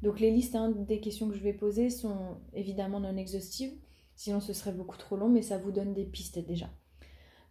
Donc 0.03 0.19
les 0.19 0.31
listes 0.33 0.57
hein, 0.57 0.71
des 0.71 1.01
questions 1.01 1.29
que 1.29 1.35
je 1.35 1.43
vais 1.43 1.53
poser 1.53 1.91
sont 1.91 2.39
évidemment 2.55 2.99
non 2.99 3.17
exhaustives, 3.17 3.73
sinon 4.17 4.41
ce 4.41 4.53
serait 4.53 4.73
beaucoup 4.73 4.97
trop 4.97 5.17
long, 5.17 5.29
mais 5.29 5.43
ça 5.43 5.59
vous 5.59 5.71
donne 5.71 5.95
des 5.95 6.05
pistes 6.05 6.41
déjà. 6.41 6.69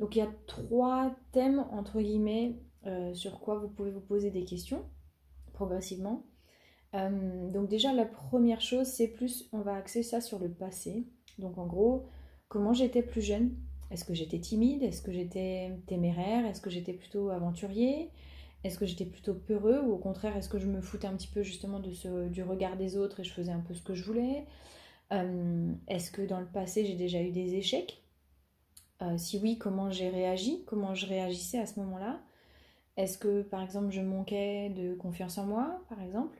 Donc 0.02 0.16
il 0.16 0.20
y 0.20 0.24
a 0.24 0.34
trois 0.48 1.16
thèmes 1.32 1.64
entre 1.72 2.02
guillemets 2.02 2.56
euh, 2.88 3.14
sur 3.14 3.40
quoi 3.40 3.60
vous 3.60 3.70
pouvez 3.70 3.92
vous 3.92 4.02
poser 4.02 4.32
des 4.32 4.44
questions 4.44 4.84
progressivement. 5.54 6.26
Euh, 6.96 7.52
donc 7.52 7.70
déjà 7.70 7.94
la 7.94 8.06
première 8.06 8.62
chose 8.62 8.88
c'est 8.88 9.08
plus 9.08 9.48
on 9.54 9.62
va 9.62 9.76
axer 9.76 10.02
ça 10.02 10.20
sur 10.20 10.40
le 10.40 10.50
passé. 10.50 11.08
Donc 11.38 11.60
en 11.60 11.68
gros 11.68 12.08
comment 12.48 12.74
j'étais 12.74 13.04
plus 13.04 13.22
jeune? 13.22 13.56
Est-ce 13.92 14.04
que 14.04 14.16
j'étais 14.16 14.40
timide? 14.40 14.82
Est-ce 14.82 15.04
que 15.04 15.12
j'étais 15.12 15.78
téméraire? 15.86 16.48
Est-ce 16.48 16.62
que 16.62 16.72
j'étais 16.72 16.94
plutôt 16.94 17.30
aventurier? 17.30 18.10
Est-ce 18.64 18.80
que 18.80 18.88
j'étais 18.88 19.06
plutôt 19.06 19.36
peureux? 19.36 19.82
Ou 19.86 19.92
au 19.94 20.00
contraire 20.00 20.36
est-ce 20.36 20.50
que 20.50 20.58
je 20.58 20.66
me 20.66 20.82
foutais 20.82 21.06
un 21.06 21.16
petit 21.16 21.28
peu 21.28 21.44
justement 21.44 21.80
de 21.80 21.92
ce, 21.92 22.28
du 22.28 22.42
regard 22.42 22.76
des 22.76 22.98
autres 22.98 23.20
et 23.20 23.24
je 23.24 23.32
faisais 23.32 23.52
un 23.52 23.60
peu 23.62 23.76
ce 23.76 23.84
que 23.84 23.94
je 23.94 24.04
voulais? 24.04 24.48
Euh, 25.14 25.72
Est-ce 25.88 26.10
que 26.10 26.24
dans 26.24 26.40
le 26.40 26.48
passé 26.48 26.86
j'ai 26.88 26.96
déjà 26.96 27.22
eu 27.22 27.30
des 27.30 27.54
échecs? 27.54 28.01
Si 29.18 29.38
oui, 29.40 29.58
comment 29.58 29.90
j'ai 29.92 30.10
réagi 30.10 30.64
Comment 30.68 30.94
je 30.96 31.06
réagissais 31.08 31.60
à 31.60 31.66
ce 31.66 31.80
moment-là. 31.80 32.22
Est-ce 32.98 33.18
que, 33.18 33.42
par 33.44 33.62
exemple, 33.64 33.92
je 33.92 34.02
manquais 34.02 34.70
de 34.72 34.96
confiance 34.96 35.38
en 35.38 35.46
moi, 35.46 35.82
par 35.90 36.02
exemple? 36.02 36.38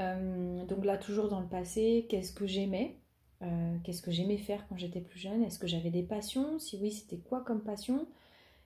Euh, 0.00 0.64
Donc 0.66 0.84
là, 0.84 0.98
toujours 0.98 1.28
dans 1.28 1.40
le 1.40 1.48
passé, 1.48 2.06
qu'est-ce 2.10 2.32
que 2.32 2.46
j'aimais? 2.46 2.96
Euh, 3.42 3.76
Qu'est-ce 3.84 4.02
que 4.02 4.10
j'aimais 4.10 4.38
faire 4.38 4.66
quand 4.68 4.76
j'étais 4.78 5.00
plus 5.00 5.18
jeune? 5.20 5.42
Est-ce 5.44 5.58
que 5.58 5.66
j'avais 5.66 5.90
des 5.90 6.02
passions? 6.02 6.58
Si 6.58 6.78
oui, 6.80 6.92
c'était 6.92 7.18
quoi 7.18 7.42
comme 7.42 7.62
passion? 7.62 8.06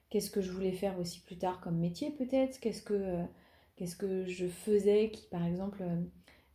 Qu'est-ce 0.09 0.31
que 0.31 0.41
je 0.41 0.51
voulais 0.51 0.73
faire 0.73 0.99
aussi 0.99 1.21
plus 1.21 1.37
tard 1.37 1.61
comme 1.61 1.77
métier, 1.79 2.11
peut-être? 2.11 2.59
Qu'est-ce 2.59 2.83
que, 2.83 2.93
euh, 2.95 3.23
qu'est-ce 3.77 3.95
que 3.97 4.25
je 4.25 4.47
faisais 4.47 5.11
qui, 5.11 5.27
par 5.29 5.45
exemple, 5.45 5.83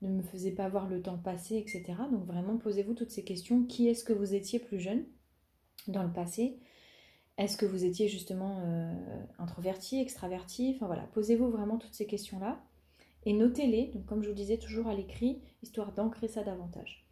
ne 0.03 0.09
me 0.11 0.23
faisait 0.23 0.53
pas 0.53 0.69
voir 0.69 0.89
le 0.89 1.03
temps 1.03 1.19
passer, 1.19 1.57
etc. 1.59 2.09
Donc 2.13 2.25
vraiment, 2.27 2.59
posez-vous 2.59 2.95
toutes 2.95 3.11
ces 3.11 3.25
questions. 3.25 3.65
Qui 3.65 3.89
est-ce 3.89 4.05
que 4.05 4.13
vous 4.15 4.35
étiez 4.35 4.59
plus 4.61 4.81
jeune? 4.81 5.05
Dans 5.89 6.03
le 6.03 6.13
passé. 6.13 6.59
Est-ce 7.39 7.57
que 7.57 7.67
vous 7.67 7.85
étiez 7.85 8.09
justement 8.09 8.61
euh, 8.65 8.95
introverti, 9.39 10.01
extraverti? 10.01 10.73
Enfin 10.75 10.87
voilà, 10.87 11.03
posez-vous 11.13 11.51
vraiment 11.51 11.77
toutes 11.77 11.95
ces 11.95 12.07
questions-là 12.07 12.63
et 13.27 13.33
notez-les, 13.33 13.89
donc 13.89 14.07
comme 14.07 14.23
je 14.23 14.29
vous 14.29 14.35
disais, 14.35 14.57
toujours 14.57 14.87
à 14.87 14.95
l'écrit, 14.95 15.43
histoire 15.63 15.93
d'ancrer 15.93 16.29
ça 16.29 16.45
davantage. 16.45 17.05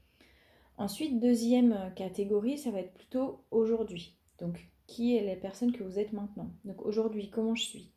Ensuite, 0.77 1.21
deuxième 1.21 1.93
catégorie, 1.95 2.57
ça 2.57 2.71
va 2.71 2.81
être 2.81 2.95
plutôt 2.95 3.45
aujourd'hui. 3.51 4.17
Donc, 4.39 4.69
qui 4.87 5.17
est 5.17 5.25
la 5.25 5.37
personne 5.37 5.73
que 5.73 5.83
vous 5.83 5.99
êtes 5.99 6.13
maintenant? 6.13 6.51
Donc 6.65 6.83
aujourd'hui, 6.83 7.31
comment 7.31 7.55
je 7.55 7.65
suis? 7.65 7.91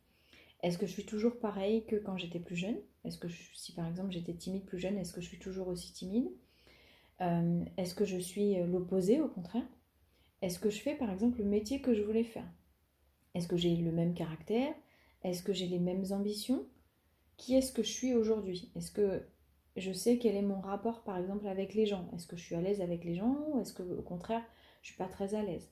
Est-ce 0.62 0.78
que 0.78 0.86
je 0.86 0.92
suis 0.92 1.06
toujours 1.06 1.38
pareil 1.38 1.84
que 1.86 1.96
quand 1.96 2.16
j'étais 2.16 2.40
plus 2.40 2.56
jeune? 2.56 2.76
Est-ce 3.04 3.18
que 3.18 3.28
si 3.28 3.72
par 3.72 3.86
exemple 3.86 4.10
j'étais 4.10 4.34
timide 4.34 4.64
plus 4.64 4.78
jeune, 4.78 4.98
est-ce 4.98 5.12
que 5.12 5.20
je 5.20 5.28
suis 5.28 5.38
toujours 5.38 5.68
aussi 5.68 5.92
timide? 5.92 6.28
Euh, 7.20 7.64
Est-ce 7.76 7.94
que 7.94 8.04
je 8.04 8.18
suis 8.18 8.56
l'opposé 8.66 9.20
au 9.20 9.28
contraire? 9.28 9.66
Est-ce 10.42 10.58
que 10.58 10.70
je 10.70 10.80
fais 10.80 10.94
par 10.94 11.10
exemple 11.10 11.38
le 11.38 11.44
métier 11.44 11.80
que 11.80 11.94
je 11.94 12.02
voulais 12.02 12.24
faire? 12.24 12.48
Est-ce 13.34 13.48
que 13.48 13.56
j'ai 13.56 13.74
le 13.76 13.92
même 13.92 14.14
caractère? 14.14 14.74
Est-ce 15.22 15.42
que 15.42 15.52
j'ai 15.52 15.66
les 15.66 15.78
mêmes 15.78 16.04
ambitions? 16.10 16.66
Qui 17.36 17.54
est-ce 17.54 17.72
que 17.72 17.82
je 17.82 17.90
suis 17.90 18.14
aujourd'hui? 18.14 18.70
Est-ce 18.76 18.90
que 18.90 19.22
je 19.76 19.92
sais 19.92 20.18
quel 20.18 20.36
est 20.36 20.42
mon 20.42 20.60
rapport 20.60 21.02
par 21.02 21.18
exemple 21.18 21.46
avec 21.46 21.74
les 21.74 21.86
gens? 21.86 22.08
Est-ce 22.14 22.26
que 22.26 22.36
je 22.36 22.42
suis 22.42 22.54
à 22.54 22.60
l'aise 22.60 22.80
avec 22.80 23.04
les 23.04 23.14
gens 23.14 23.36
ou 23.48 23.60
est-ce 23.60 23.72
que 23.72 23.82
au 23.82 24.02
contraire 24.02 24.42
je 24.82 24.88
suis 24.88 24.96
pas 24.96 25.08
très 25.08 25.34
à 25.34 25.42
l'aise? 25.42 25.70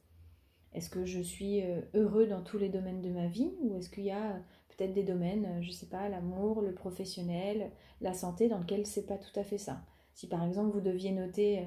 Est-ce 0.73 0.91
que 0.91 1.07
je 1.07 1.21
suis 1.21 1.63
euh, 1.63 1.81
heureux 1.95 2.27
dans 2.27 2.43
tous 2.43 2.59
les 2.59 2.69
domaines 2.69 3.01
de 3.01 3.11
ma 3.11 3.29
vie 3.29 3.55
ou 3.63 3.77
est-ce 3.77 3.89
qu'il 3.89 4.05
y 4.05 4.11
a 4.11 4.43
peut-être 4.69 4.93
des 4.93 5.05
domaines, 5.05 5.47
euh, 5.47 5.63
je 5.63 5.71
sais 5.71 5.87
pas, 5.87 6.09
l'amour, 6.09 6.61
le 6.61 6.75
professionnel, 6.75 7.71
la 8.01 8.13
santé 8.13 8.49
dans 8.49 8.59
lequel 8.59 8.85
c'est 8.85 9.07
pas 9.07 9.17
tout 9.17 9.39
à 9.39 9.45
fait 9.45 9.59
ça? 9.59 9.83
Si 10.13 10.29
par 10.29 10.45
exemple 10.45 10.73
vous 10.73 10.83
deviez 10.83 11.13
noter 11.13 11.61
euh, 11.61 11.63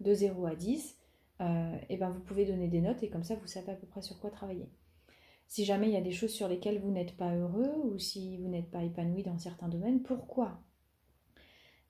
de 0.00 0.14
0 0.14 0.46
à 0.46 0.54
10, 0.54 0.94
et 0.94 0.99
euh, 1.40 1.76
eh 1.88 1.96
ben 1.96 2.10
vous 2.10 2.20
pouvez 2.20 2.44
donner 2.46 2.68
des 2.68 2.80
notes 2.80 3.02
et 3.02 3.10
comme 3.10 3.24
ça 3.24 3.34
vous 3.36 3.46
savez 3.46 3.72
à 3.72 3.74
peu 3.76 3.86
près 3.86 4.02
sur 4.02 4.18
quoi 4.20 4.30
travailler. 4.30 4.68
Si 5.48 5.64
jamais 5.64 5.88
il 5.88 5.92
y 5.92 5.96
a 5.96 6.00
des 6.02 6.12
choses 6.12 6.32
sur 6.32 6.48
lesquelles 6.48 6.80
vous 6.80 6.90
n'êtes 6.92 7.16
pas 7.16 7.34
heureux 7.34 7.72
ou 7.84 7.98
si 7.98 8.36
vous 8.38 8.48
n'êtes 8.48 8.70
pas 8.70 8.84
épanoui 8.84 9.22
dans 9.22 9.38
certains 9.38 9.68
domaines, 9.68 10.02
pourquoi? 10.02 10.60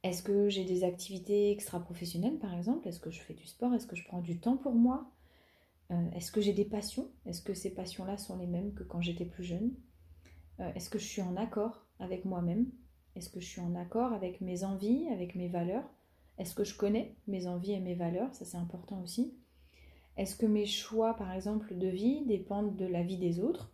Est-ce 0.02 0.23
que 0.23 0.49
j'ai 0.49 0.64
des 0.64 0.85
activités 0.85 1.50
extra-professionnelles 1.50 2.38
par 2.38 2.54
exemple? 2.54 2.88
Est-ce 2.88 3.00
que 3.00 3.11
je 3.11 3.21
fais 3.21 3.35
du 3.35 3.47
sport? 3.47 3.75
Est-ce 3.75 3.87
que 3.87 3.97
je 3.97 4.04
prends 4.04 4.21
du 4.23 4.38
temps 4.40 4.57
pour 4.57 4.75
moi? 4.75 5.11
Euh, 5.90 6.11
Est-ce 6.12 6.33
que 6.33 6.40
j'ai 6.40 6.52
des 6.54 6.64
passions? 6.64 7.11
Est-ce 7.26 7.42
que 7.42 7.54
ces 7.54 7.75
passions-là 7.75 8.16
sont 8.16 8.38
les 8.38 8.47
mêmes 8.47 8.73
que 8.75 8.83
quand 8.83 9.02
j'étais 9.02 9.26
plus 9.26 9.45
jeune? 9.45 9.73
Euh, 10.61 10.73
Est-ce 10.75 10.88
que 10.90 10.99
je 10.99 11.07
suis 11.07 11.23
en 11.23 11.37
accord 11.37 11.85
avec 11.99 12.25
moi-même? 12.25 12.66
Est-ce 13.16 13.28
que 13.28 13.40
je 13.40 13.47
suis 13.47 13.61
en 13.61 13.75
accord 13.75 14.12
avec 14.12 14.40
mes 14.40 14.64
envies, 14.64 15.09
avec 15.09 15.35
mes 15.35 15.49
valeurs? 15.49 15.85
Est-ce 16.38 16.54
que 16.54 16.64
je 16.64 16.76
connais 16.76 17.16
mes 17.26 17.47
envies 17.47 17.73
et 17.73 17.80
mes 17.80 17.95
valeurs? 17.95 18.35
Ça 18.35 18.45
c'est 18.47 18.57
important 18.57 19.02
aussi. 19.02 19.37
Est-ce 20.17 20.37
que 20.37 20.47
mes 20.47 20.67
choix, 20.67 21.14
par 21.14 21.33
exemple, 21.33 21.75
de 21.76 21.87
vie 21.88 22.25
dépendent 22.26 22.76
de 22.76 22.87
la 22.87 23.02
vie 23.02 23.17
des 23.17 23.40
autres? 23.40 23.73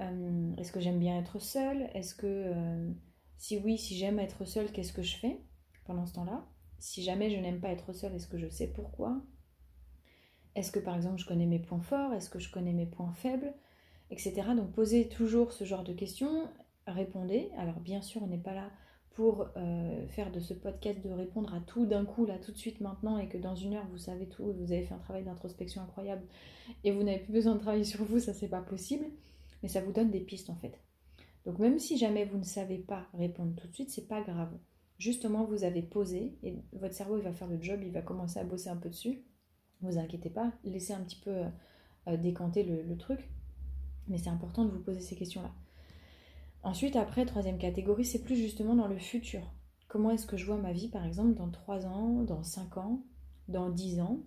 Euh, 0.00 0.54
Est-ce 0.56 0.72
que 0.72 0.80
j'aime 0.80 0.98
bien 0.98 1.18
être 1.18 1.38
seule? 1.38 1.88
Est-ce 1.94 2.14
que, 2.14 2.26
euh, 2.26 2.90
si 3.38 3.58
oui, 3.58 3.78
si 3.78 3.96
j'aime 3.96 4.18
être 4.18 4.44
seule, 4.44 4.70
qu'est-ce 4.72 4.92
que 4.92 5.02
je 5.02 5.16
fais 5.16 5.40
pendant 5.84 6.06
ce 6.06 6.14
temps-là? 6.14 6.44
Si 6.78 7.02
jamais 7.02 7.30
je 7.30 7.36
n'aime 7.36 7.60
pas 7.60 7.70
être 7.70 7.92
seule, 7.92 8.14
est-ce 8.14 8.28
que 8.28 8.38
je 8.38 8.48
sais 8.48 8.68
pourquoi? 8.68 9.22
Est-ce 10.54 10.72
que, 10.72 10.78
par 10.78 10.94
exemple, 10.96 11.18
je 11.18 11.26
connais 11.26 11.46
mes 11.46 11.58
points 11.58 11.80
forts? 11.80 12.12
Est-ce 12.14 12.30
que 12.30 12.38
je 12.38 12.50
connais 12.50 12.72
mes 12.72 12.86
points 12.86 13.12
faibles? 13.12 13.54
Etc. 14.10 14.54
Donc, 14.54 14.72
posez 14.72 15.08
toujours 15.08 15.52
ce 15.52 15.64
genre 15.64 15.84
de 15.84 15.92
questions, 15.92 16.48
répondez. 16.86 17.50
Alors, 17.58 17.80
bien 17.80 18.02
sûr, 18.02 18.22
on 18.22 18.26
n'est 18.26 18.38
pas 18.38 18.54
là 18.54 18.70
pour 19.16 19.48
euh, 19.56 20.06
faire 20.08 20.30
de 20.30 20.40
ce 20.40 20.52
podcast 20.52 21.02
de 21.02 21.10
répondre 21.10 21.54
à 21.54 21.60
tout 21.60 21.86
d'un 21.86 22.04
coup, 22.04 22.26
là, 22.26 22.38
tout 22.38 22.52
de 22.52 22.58
suite, 22.58 22.82
maintenant, 22.82 23.16
et 23.16 23.30
que 23.30 23.38
dans 23.38 23.54
une 23.54 23.72
heure, 23.72 23.88
vous 23.90 23.96
savez 23.96 24.28
tout, 24.28 24.52
vous 24.52 24.72
avez 24.72 24.82
fait 24.82 24.92
un 24.92 24.98
travail 24.98 25.24
d'introspection 25.24 25.80
incroyable, 25.80 26.22
et 26.84 26.92
vous 26.92 27.02
n'avez 27.02 27.20
plus 27.20 27.32
besoin 27.32 27.54
de 27.54 27.60
travailler 27.60 27.84
sur 27.84 28.04
vous, 28.04 28.18
ça, 28.18 28.34
c'est 28.34 28.50
pas 28.50 28.60
possible. 28.60 29.06
Mais 29.62 29.70
ça 29.70 29.80
vous 29.80 29.90
donne 29.90 30.10
des 30.10 30.20
pistes, 30.20 30.50
en 30.50 30.54
fait. 30.54 30.78
Donc, 31.46 31.58
même 31.58 31.78
si 31.78 31.96
jamais 31.96 32.26
vous 32.26 32.36
ne 32.36 32.44
savez 32.44 32.76
pas 32.76 33.06
répondre 33.14 33.54
tout 33.56 33.66
de 33.66 33.72
suite, 33.72 33.88
c'est 33.88 34.06
pas 34.06 34.20
grave. 34.20 34.52
Justement, 34.98 35.46
vous 35.46 35.64
avez 35.64 35.82
posé, 35.82 36.36
et 36.42 36.62
votre 36.74 36.94
cerveau, 36.94 37.16
il 37.16 37.24
va 37.24 37.32
faire 37.32 37.48
le 37.48 37.60
job, 37.60 37.80
il 37.82 37.92
va 37.92 38.02
commencer 38.02 38.38
à 38.38 38.44
bosser 38.44 38.68
un 38.68 38.76
peu 38.76 38.90
dessus. 38.90 39.24
Vous 39.80 39.96
inquiétez 39.96 40.30
pas, 40.30 40.52
laissez 40.62 40.92
un 40.92 41.00
petit 41.00 41.20
peu 41.20 41.44
euh, 42.06 42.16
décanter 42.18 42.64
le 42.64 42.96
truc. 42.98 43.30
Mais 44.08 44.18
c'est 44.18 44.28
important 44.28 44.66
de 44.66 44.70
vous 44.70 44.80
poser 44.80 45.00
ces 45.00 45.16
questions-là. 45.16 45.54
Ensuite, 46.62 46.96
après, 46.96 47.26
troisième 47.26 47.58
catégorie, 47.58 48.04
c'est 48.04 48.22
plus 48.22 48.36
justement 48.36 48.74
dans 48.74 48.88
le 48.88 48.98
futur. 48.98 49.40
Comment 49.88 50.10
est-ce 50.10 50.26
que 50.26 50.36
je 50.36 50.46
vois 50.46 50.56
ma 50.56 50.72
vie, 50.72 50.88
par 50.88 51.04
exemple, 51.06 51.34
dans 51.34 51.50
3 51.50 51.86
ans, 51.86 52.22
dans 52.22 52.42
5 52.42 52.76
ans, 52.76 53.04
dans 53.48 53.70
10 53.70 54.00
ans? 54.00 54.20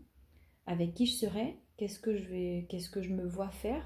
Avec 0.65 0.93
qui 0.93 1.05
je 1.05 1.15
serai? 1.15 1.59
Qu'est-ce 1.77 1.99
que 1.99 2.15
je 2.15 2.89
que 2.91 3.01
je 3.01 3.13
me 3.13 3.25
vois 3.25 3.49
faire 3.49 3.83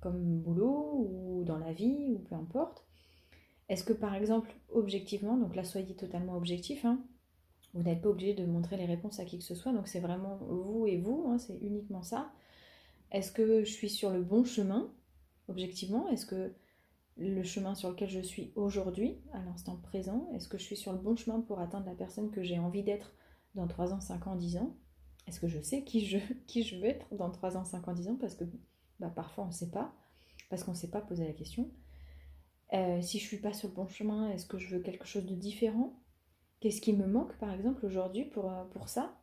comme 0.00 0.40
boulot 0.40 1.08
ou 1.08 1.44
dans 1.44 1.58
la 1.58 1.72
vie 1.72 2.14
ou 2.14 2.18
peu 2.18 2.34
importe? 2.34 2.84
Est-ce 3.68 3.84
que 3.84 3.92
par 3.92 4.14
exemple, 4.14 4.54
objectivement, 4.70 5.36
donc 5.36 5.56
là 5.56 5.64
soyez 5.64 5.94
totalement 5.94 6.36
objectif, 6.36 6.84
hein, 6.84 7.00
vous 7.74 7.82
n'êtes 7.82 8.02
pas 8.02 8.10
obligé 8.10 8.34
de 8.34 8.44
montrer 8.44 8.76
les 8.76 8.84
réponses 8.84 9.18
à 9.18 9.24
qui 9.24 9.38
que 9.38 9.44
ce 9.44 9.54
soit, 9.54 9.72
donc 9.72 9.88
c'est 9.88 10.00
vraiment 10.00 10.36
vous 10.36 10.86
et 10.86 10.98
vous, 10.98 11.26
hein, 11.28 11.38
c'est 11.38 11.56
uniquement 11.56 12.02
ça. 12.02 12.30
Est-ce 13.12 13.32
que 13.32 13.64
je 13.64 13.70
suis 13.70 13.90
sur 13.90 14.10
le 14.10 14.22
bon 14.22 14.44
chemin, 14.44 14.92
objectivement? 15.48 16.08
Est-ce 16.08 16.26
que 16.26 16.52
le 17.16 17.42
chemin 17.42 17.74
sur 17.74 17.90
lequel 17.90 18.08
je 18.08 18.20
suis 18.20 18.52
aujourd'hui, 18.56 19.18
à 19.32 19.42
l'instant 19.42 19.76
présent 19.76 20.28
Est-ce 20.34 20.48
que 20.48 20.58
je 20.58 20.64
suis 20.64 20.76
sur 20.76 20.92
le 20.92 20.98
bon 20.98 21.16
chemin 21.16 21.40
pour 21.40 21.60
atteindre 21.60 21.86
la 21.86 21.94
personne 21.94 22.30
que 22.30 22.42
j'ai 22.42 22.58
envie 22.58 22.82
d'être 22.82 23.14
dans 23.54 23.66
3 23.66 23.92
ans, 23.92 24.00
5 24.00 24.26
ans, 24.26 24.36
10 24.36 24.56
ans? 24.58 24.76
Est-ce 25.26 25.40
que 25.40 25.48
je 25.48 25.60
sais 25.60 25.84
qui 25.84 26.06
je, 26.06 26.18
qui 26.46 26.62
je 26.62 26.76
veux 26.76 26.86
être 26.86 27.14
dans 27.14 27.30
3 27.30 27.56
ans, 27.56 27.64
5 27.64 27.86
ans, 27.88 27.92
10 27.92 28.08
ans? 28.08 28.16
Parce 28.20 28.34
que 28.34 28.44
bah, 28.98 29.12
parfois 29.14 29.44
on 29.44 29.48
ne 29.48 29.52
sait 29.52 29.70
pas, 29.70 29.94
parce 30.50 30.64
qu'on 30.64 30.72
ne 30.72 30.76
sait 30.76 30.90
pas 30.90 31.00
poser 31.00 31.26
la 31.26 31.32
question. 31.32 31.70
Euh, 32.72 33.02
si 33.02 33.18
je 33.18 33.24
ne 33.24 33.28
suis 33.28 33.40
pas 33.40 33.52
sur 33.52 33.68
le 33.68 33.74
bon 33.74 33.86
chemin, 33.86 34.30
est-ce 34.30 34.46
que 34.46 34.58
je 34.58 34.74
veux 34.74 34.82
quelque 34.82 35.06
chose 35.06 35.26
de 35.26 35.34
différent? 35.34 36.00
Qu'est-ce 36.60 36.80
qui 36.80 36.94
me 36.94 37.06
manque 37.06 37.36
par 37.38 37.52
exemple 37.52 37.84
aujourd'hui 37.84 38.24
pour, 38.24 38.50
euh, 38.50 38.64
pour 38.72 38.88
ça? 38.88 39.18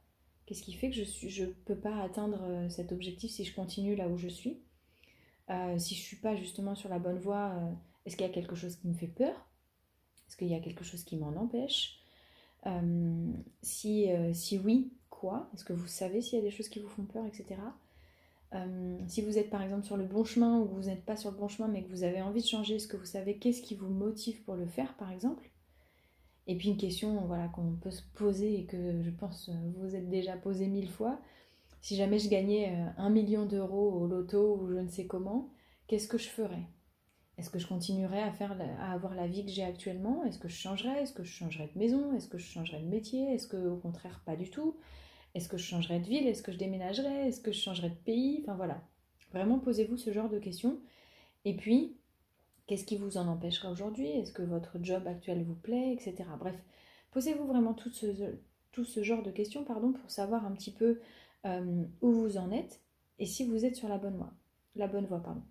Qu'est-ce 0.46 0.62
qui 0.62 0.74
fait 0.74 0.89
que 0.89 0.96
je 0.96 1.46
ne 1.46 1.51
peux 1.51 1.79
pas 1.79 2.01
atteindre 2.01 2.43
euh, 2.43 2.69
cet 2.69 2.91
objectif 2.91 3.31
si 3.31 3.46
je 3.46 3.55
continue 3.55 3.96
là 3.96 4.08
où 4.08 4.17
je 4.17 4.27
suis? 4.27 4.62
Euh, 5.49 5.79
si 5.79 5.95
je 5.95 6.01
suis 6.01 6.17
pas 6.17 6.35
justement 6.35 6.75
sur 6.75 6.89
la 6.89 6.99
bonne 6.99 7.17
voie, 7.17 7.53
euh, 7.55 7.71
est-ce 8.05 8.15
qu'il 8.15 8.25
y 8.25 8.29
a 8.29 8.33
quelque 8.33 8.55
chose 8.55 8.75
qui 8.75 8.87
me 8.87 8.93
fait 8.93 9.07
peur? 9.07 9.33
Est-ce 10.27 10.37
qu'il 10.37 10.47
y 10.47 10.55
a 10.55 10.59
quelque 10.59 10.83
chose 10.83 11.03
qui 11.03 11.17
m'en 11.17 11.35
empêche? 11.35 11.99
Euh, 12.65 13.31
si, 13.61 14.09
si 14.33 14.59
oui, 14.59 14.93
quoi? 15.09 15.49
Est-ce 15.53 15.63
que 15.63 15.73
vous 15.73 15.87
savez 15.87 16.21
s'il 16.21 16.37
y 16.37 16.41
a 16.41 16.43
des 16.43 16.51
choses 16.51 16.69
qui 16.69 16.79
vous 16.79 16.89
font 16.89 17.05
peur, 17.05 17.25
etc. 17.25 17.57
si 19.07 19.21
vous 19.21 19.37
êtes 19.37 19.49
par 19.49 19.61
exemple 19.61 19.85
sur 19.85 19.97
le 19.97 20.03
bon 20.05 20.23
chemin 20.23 20.59
ou 20.59 20.65
vous 20.65 20.83
n'êtes 20.83 21.05
pas 21.05 21.15
sur 21.15 21.31
le 21.31 21.37
bon 21.37 21.47
chemin 21.47 21.67
mais 21.67 21.83
que 21.83 21.89
vous 21.89 22.03
avez 22.03 22.21
envie 22.21 22.41
de 22.41 22.47
changer, 22.47 22.75
est-ce 22.75 22.87
que 22.87 22.97
vous 22.97 23.05
savez 23.05 23.37
qu'est-ce 23.37 23.61
qui 23.61 23.75
vous 23.75 23.89
motive 23.89 24.43
pour 24.43 24.55
le 24.55 24.65
faire 24.65 24.95
par 24.97 25.11
exemple? 25.11 25.49
Et 26.47 26.55
puis 26.55 26.69
une 26.69 26.77
question 26.77 27.25
voilà, 27.25 27.47
qu'on 27.47 27.75
peut 27.75 27.91
se 27.91 28.01
poser 28.15 28.59
et 28.59 28.65
que 28.65 29.01
je 29.01 29.09
pense 29.11 29.49
vous 29.77 29.95
êtes 29.95 30.09
déjà 30.09 30.35
posé 30.35 30.67
mille 30.67 30.89
fois, 30.89 31.19
si 31.81 31.95
jamais 31.95 32.19
je 32.19 32.29
gagnais 32.29 32.74
euh, 32.74 32.89
un 32.98 33.09
million 33.09 33.45
d'euros 33.45 33.91
au 33.91 34.07
loto 34.07 34.57
ou 34.57 34.67
je 34.69 34.79
ne 34.79 34.89
sais 34.89 35.07
comment, 35.07 35.50
qu'est-ce 35.88 36.07
que 36.07 36.17
je 36.17 36.27
ferais? 36.27 36.67
Est-ce 37.38 37.50
que 37.50 37.59
je 37.59 37.67
continuerais 37.67 38.21
à, 38.21 38.91
avoir 38.91 39.15
la 39.15 39.25
vie 39.25 39.45
que 39.45 39.51
j'ai 39.51 39.63
actuellement? 39.63 40.25
Est-ce 40.25 40.39
que 40.39 40.50
je 40.50 40.57
changerais? 40.57 41.03
Est-ce 41.03 41.13
que 41.13 41.24
je 41.24 41.31
changerais 41.31 41.69
de 41.74 41.79
maison? 41.79 42.13
Est-ce 42.13 42.27
que 42.27 42.38
je 42.38 42.45
changerais 42.45 42.81
de 42.81 42.88
métier? 42.88 43.33
Est-ce 43.33 43.48
que 43.48 43.55
au 43.55 43.77
contraire 43.77 44.21
pas 44.25 44.36
du 44.36 44.50
tout? 44.50 44.75
Est-ce 45.36 45.48
que 45.48 45.57
je 45.57 45.63
changerais 45.63 46.00
de 46.00 46.05
ville? 46.05 46.27
Est-ce 46.27 46.43
que 46.43 46.51
je 46.51 46.57
déménagerais? 46.57 47.29
Est-ce 47.29 47.39
que 47.39 47.53
je 47.53 47.59
changerais 47.59 47.91
de 47.91 47.95
pays? 47.95 48.41
Enfin 48.43 48.55
voilà. 48.55 48.81
Vraiment 49.31 49.57
posez-vous 49.57 49.95
ce 49.95 50.12
genre 50.12 50.29
de 50.29 50.38
questions. 50.38 50.79
Et 51.45 51.55
puis, 51.55 51.95
qu'est-ce 52.67 52.83
qui 52.83 52.98
vous 52.98 53.15
en 53.15 53.27
empêcherait 53.27 53.69
aujourd'hui? 53.69 54.09
Est-ce 54.09 54.33
que 54.33 54.41
votre 54.41 54.77
job 54.81 55.07
actuel 55.07 55.43
vous 55.43 55.55
plaît? 55.55 55.93
Etc. 55.93 56.15
Bref, 56.39 56.62
posez-vous 57.12 57.48
vraiment 57.48 57.74
tout 57.74 57.91
ce, 57.91 58.07
tout 58.74 58.83
ce 58.83 59.01
genre 59.01 59.24
de 59.24 59.31
questions 59.31 59.63
pardon, 59.63 59.93
pour 59.93 60.12
savoir 60.12 60.45
un 60.45 60.51
petit 60.51 60.74
peu 60.74 61.00
euh, 61.46 61.84
où 62.01 62.12
vous 62.12 62.38
en 62.38 62.51
êtes 62.51 62.81
et 63.17 63.25
si 63.25 63.46
vous 63.46 63.65
êtes 63.65 63.75
sur 63.75 63.89
la 63.89 63.98
bonne 63.98 64.15
voie. 64.15 64.34
La 64.75 64.88
bonne 64.88 65.05
voie 65.05 65.22
pardon. 65.22 65.41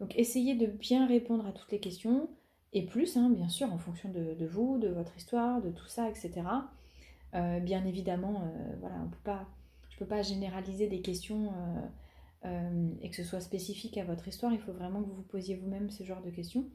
Donc 0.00 0.16
essayez 0.16 0.54
de 0.54 0.66
bien 0.66 1.06
répondre 1.06 1.46
à 1.46 1.52
toutes 1.52 1.72
les 1.72 1.80
questions 1.80 2.28
et 2.72 2.84
plus, 2.84 3.16
hein, 3.16 3.30
bien 3.30 3.48
sûr, 3.48 3.72
en 3.72 3.78
fonction 3.78 4.10
de, 4.10 4.46
vous, 4.46 4.78
de 4.78 4.88
votre 4.88 5.16
histoire, 5.16 5.62
de 5.62 5.70
tout 5.70 5.86
ça, 5.86 6.08
etc. 6.08 6.42
Euh, 7.34 7.60
bien 7.60 7.84
évidemment, 7.86 8.42
euh, 8.42 8.76
voilà, 8.80 8.96
on 9.04 9.08
peut 9.08 9.16
pas, 9.24 9.46
je 9.88 9.96
ne 9.96 9.98
peux 10.00 10.06
pas 10.06 10.22
généraliser 10.22 10.88
des 10.88 11.00
questions 11.00 11.52
et 13.02 13.10
que 13.10 13.16
ce 13.16 13.24
soit 13.24 13.40
spécifique 13.40 13.98
à 13.98 14.04
votre 14.04 14.28
histoire. 14.28 14.52
Il 14.52 14.60
faut 14.60 14.72
vraiment 14.72 15.02
que 15.02 15.08
vous 15.08 15.16
vous 15.16 15.22
posiez 15.22 15.56
vous-même 15.56 15.90
ce 15.90 16.04
genre 16.04 16.22
de 16.22 16.30
questions. 16.30 16.66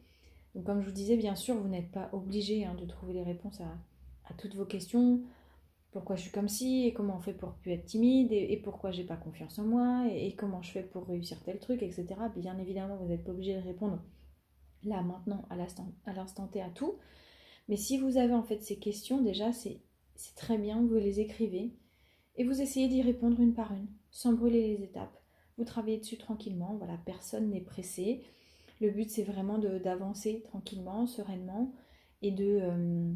Donc 0.55 0.65
comme 0.65 0.81
je 0.81 0.87
vous 0.87 0.93
disais, 0.93 1.15
bien 1.15 1.35
sûr, 1.35 1.55
vous 1.55 1.69
n'êtes 1.69 1.91
pas 1.91 2.09
obligé 2.11 2.65
hein, 2.65 2.75
de 2.75 2.85
trouver 2.85 3.13
les 3.13 3.23
réponses 3.23 3.61
à, 3.61 3.77
à 4.29 4.33
toutes 4.33 4.55
vos 4.55 4.65
questions 4.65 5.21
pourquoi 5.93 6.15
je 6.15 6.23
suis 6.23 6.31
comme 6.31 6.49
ci, 6.49 6.87
et 6.87 6.93
comment 6.93 7.17
on 7.17 7.21
fait 7.21 7.33
pour 7.33 7.53
plus 7.53 7.71
être 7.71 7.85
timide, 7.85 8.31
et, 8.31 8.57
pourquoi 8.57 8.91
j'ai 8.91 9.03
pas 9.03 9.15
confiance 9.15 9.59
en 9.59 9.63
moi, 9.63 10.05
et, 10.11 10.35
comment 10.35 10.61
je 10.61 10.71
fais 10.71 10.83
pour 10.83 11.07
réussir 11.07 11.41
tel 11.43 11.59
truc, 11.59 11.83
etc. 11.83 12.07
Bien 12.35 12.57
évidemment, 12.57 12.97
vous 12.97 13.07
n'êtes 13.07 13.23
pas 13.23 13.31
obligé 13.31 13.55
de 13.55 13.61
répondre 13.61 14.03
là, 14.83 15.01
maintenant, 15.03 15.45
à 15.49 15.55
l'instant 15.55 16.47
T 16.47 16.61
à 16.61 16.69
tout. 16.69 16.95
Mais 17.69 17.77
si 17.77 17.97
vous 17.97 18.17
avez 18.17 18.33
en 18.33 18.43
fait 18.43 18.61
ces 18.61 18.77
questions, 18.77 19.21
déjà, 19.21 19.53
c'est 19.53 19.81
très 20.35 20.57
bien, 20.57 20.81
vous 20.81 20.95
les 20.95 21.19
écrivez, 21.19 21.71
et 22.35 22.43
vous 22.43 22.59
essayez 22.59 22.87
d'y 22.87 23.03
répondre 23.03 23.39
une 23.39 23.53
par 23.53 23.71
une, 23.71 23.87
sans 24.09 24.33
brûler 24.33 24.75
les 24.75 24.83
étapes. 24.83 25.17
Vous 25.57 25.63
travaillez 25.63 25.99
dessus 25.99 26.17
tranquillement, 26.17 26.75
voilà, 26.79 26.97
personne 27.05 27.51
n'est 27.51 27.61
pressé. 27.61 28.23
Le 28.81 28.89
but, 28.89 29.09
c'est 29.11 29.23
vraiment 29.23 29.59
d'avancer 29.59 30.41
tranquillement, 30.43 31.05
sereinement, 31.05 31.71
et 32.23 32.31
de... 32.31 32.59
Euh, 32.61 33.13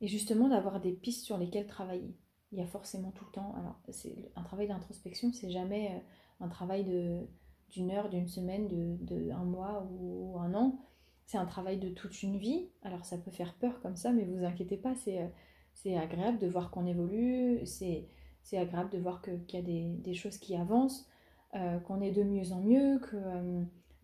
et 0.00 0.08
justement 0.08 0.48
d'avoir 0.48 0.80
des 0.80 0.92
pistes 0.92 1.24
sur 1.24 1.38
lesquelles 1.38 1.66
travailler. 1.66 2.16
Il 2.52 2.58
y 2.58 2.62
a 2.62 2.66
forcément 2.66 3.10
tout 3.10 3.24
le 3.24 3.32
temps, 3.32 3.54
alors 3.56 3.80
c'est 3.88 4.30
un 4.36 4.42
travail 4.42 4.68
d'introspection, 4.68 5.32
c'est 5.32 5.50
jamais 5.50 5.90
euh, 5.90 6.44
un 6.44 6.48
travail 6.48 6.84
de 6.84 7.26
d'une 7.70 7.90
heure, 7.90 8.08
d'une 8.08 8.28
semaine, 8.28 8.68
de, 8.68 8.96
de, 9.04 9.30
un 9.32 9.44
mois 9.44 9.88
ou 9.90 10.38
un 10.38 10.54
an. 10.54 10.78
C'est 11.26 11.36
un 11.36 11.46
travail 11.46 11.78
de 11.78 11.88
toute 11.88 12.22
une 12.22 12.38
vie. 12.38 12.70
Alors 12.82 13.04
ça 13.04 13.18
peut 13.18 13.32
faire 13.32 13.54
peur 13.54 13.80
comme 13.80 13.96
ça, 13.96 14.12
mais 14.12 14.24
vous 14.24 14.44
inquiétez 14.44 14.76
pas, 14.76 14.94
c'est, 14.94 15.20
euh, 15.20 15.28
c'est 15.74 15.96
agréable 15.96 16.38
de 16.38 16.46
voir 16.46 16.70
qu'on 16.70 16.86
évolue, 16.86 17.66
c'est, 17.66 18.08
c'est 18.42 18.58
agréable 18.58 18.90
de 18.90 18.98
voir 18.98 19.20
qu'il 19.20 19.54
y 19.54 19.56
a 19.56 19.62
des, 19.62 19.96
des, 19.96 20.14
choses 20.14 20.38
qui 20.38 20.54
avancent, 20.54 21.08
euh, 21.56 21.80
qu'on 21.80 22.00
est 22.00 22.12
de 22.12 22.22
mieux 22.22 22.52
en 22.52 22.60
mieux, 22.60 23.00
que 23.00 23.16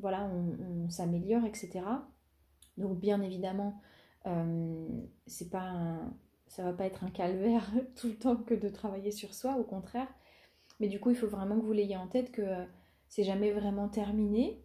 voilà, 0.01 0.29
on, 0.29 0.89
s'améliore, 0.91 1.45
etc. 1.45 1.81
Donc 2.77 2.99
bien 2.99 3.23
évidemment, 3.23 3.81
c'est 5.27 5.51
pas 5.51 5.99
ça 6.53 6.63
va 6.65 6.75
pas 6.75 6.85
être 6.85 7.03
un 7.03 7.11
calvaire 7.11 7.71
tout 7.97 8.09
le 8.09 8.15
temps 8.15 8.37
que 8.37 8.53
de 8.53 8.69
travailler 8.69 9.11
sur 9.11 9.33
soi, 9.33 9.57
au 9.57 9.65
contraire. 9.65 10.09
Mais 10.81 10.89
du 10.89 11.01
coup, 11.01 11.09
il 11.09 11.17
faut 11.17 11.27
vraiment 11.27 11.59
que 11.59 11.65
vous 11.65 11.73
l'ayez 11.73 11.97
en 11.97 12.09
tête 12.09 12.31
que 12.31 12.43
euh, 12.43 12.65
c'est 13.09 13.25
jamais 13.25 13.53
vraiment 13.53 13.89
terminé. 13.89 14.63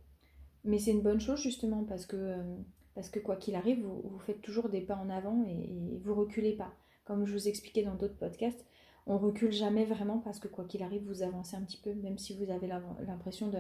Mais 0.66 0.80
c'est 0.80 0.92
une 0.92 1.02
bonne 1.02 1.22
chose 1.22 1.42
justement 1.42 1.86
parce 1.86 2.06
que, 2.06 2.18
euh, 2.18 2.58
parce 2.94 3.10
que 3.10 3.20
quoi 3.20 3.38
qu'il 3.38 3.56
arrive, 3.56 3.86
vous, 3.86 4.20
faites 4.20 4.42
toujours 4.42 4.68
des 4.68 4.82
pas 4.82 4.98
en 4.98 5.10
avant 5.10 5.46
et, 5.48 5.98
vous 6.04 6.14
reculez 6.14 6.58
pas. 6.58 6.74
Comme 7.06 7.26
je 7.26 7.32
vous 7.32 7.48
expliquais 7.48 7.84
dans 7.84 7.96
d'autres 7.96 8.18
podcasts, 8.18 8.66
on 9.06 9.18
recule 9.18 9.54
jamais 9.54 9.86
vraiment 9.86 10.20
parce 10.20 10.40
que 10.40 10.50
quoi 10.50 10.66
qu'il 10.66 10.84
arrive, 10.84 11.08
vous 11.08 11.24
avancez 11.24 11.56
un 11.56 11.62
petit 11.62 11.78
peu, 11.78 11.94
même 11.94 12.18
si 12.18 12.36
vous 12.38 12.52
avez 12.52 12.68
l'impression 12.68 13.48
de 13.48 13.60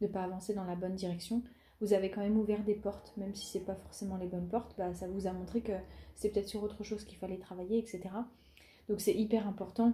ne 0.00 0.06
pas 0.06 0.22
avancer 0.22 0.54
dans 0.54 0.64
la 0.64 0.76
bonne 0.76 0.94
direction 0.94 1.42
vous 1.80 1.92
avez 1.92 2.10
quand 2.10 2.22
même 2.22 2.38
ouvert 2.38 2.64
des 2.64 2.74
portes, 2.74 3.12
même 3.16 3.34
si 3.34 3.46
c'est 3.46 3.64
pas 3.64 3.74
forcément 3.74 4.16
les 4.16 4.26
bonnes 4.26 4.48
portes, 4.48 4.74
bah, 4.78 4.94
ça 4.94 5.08
vous 5.08 5.26
a 5.26 5.32
montré 5.32 5.60
que 5.60 5.72
c'est 6.14 6.30
peut-être 6.30 6.48
sur 6.48 6.62
autre 6.62 6.84
chose 6.84 7.04
qu'il 7.04 7.18
fallait 7.18 7.38
travailler, 7.38 7.78
etc. 7.78 8.00
Donc 8.88 9.00
c'est 9.00 9.14
hyper 9.14 9.46
important. 9.46 9.92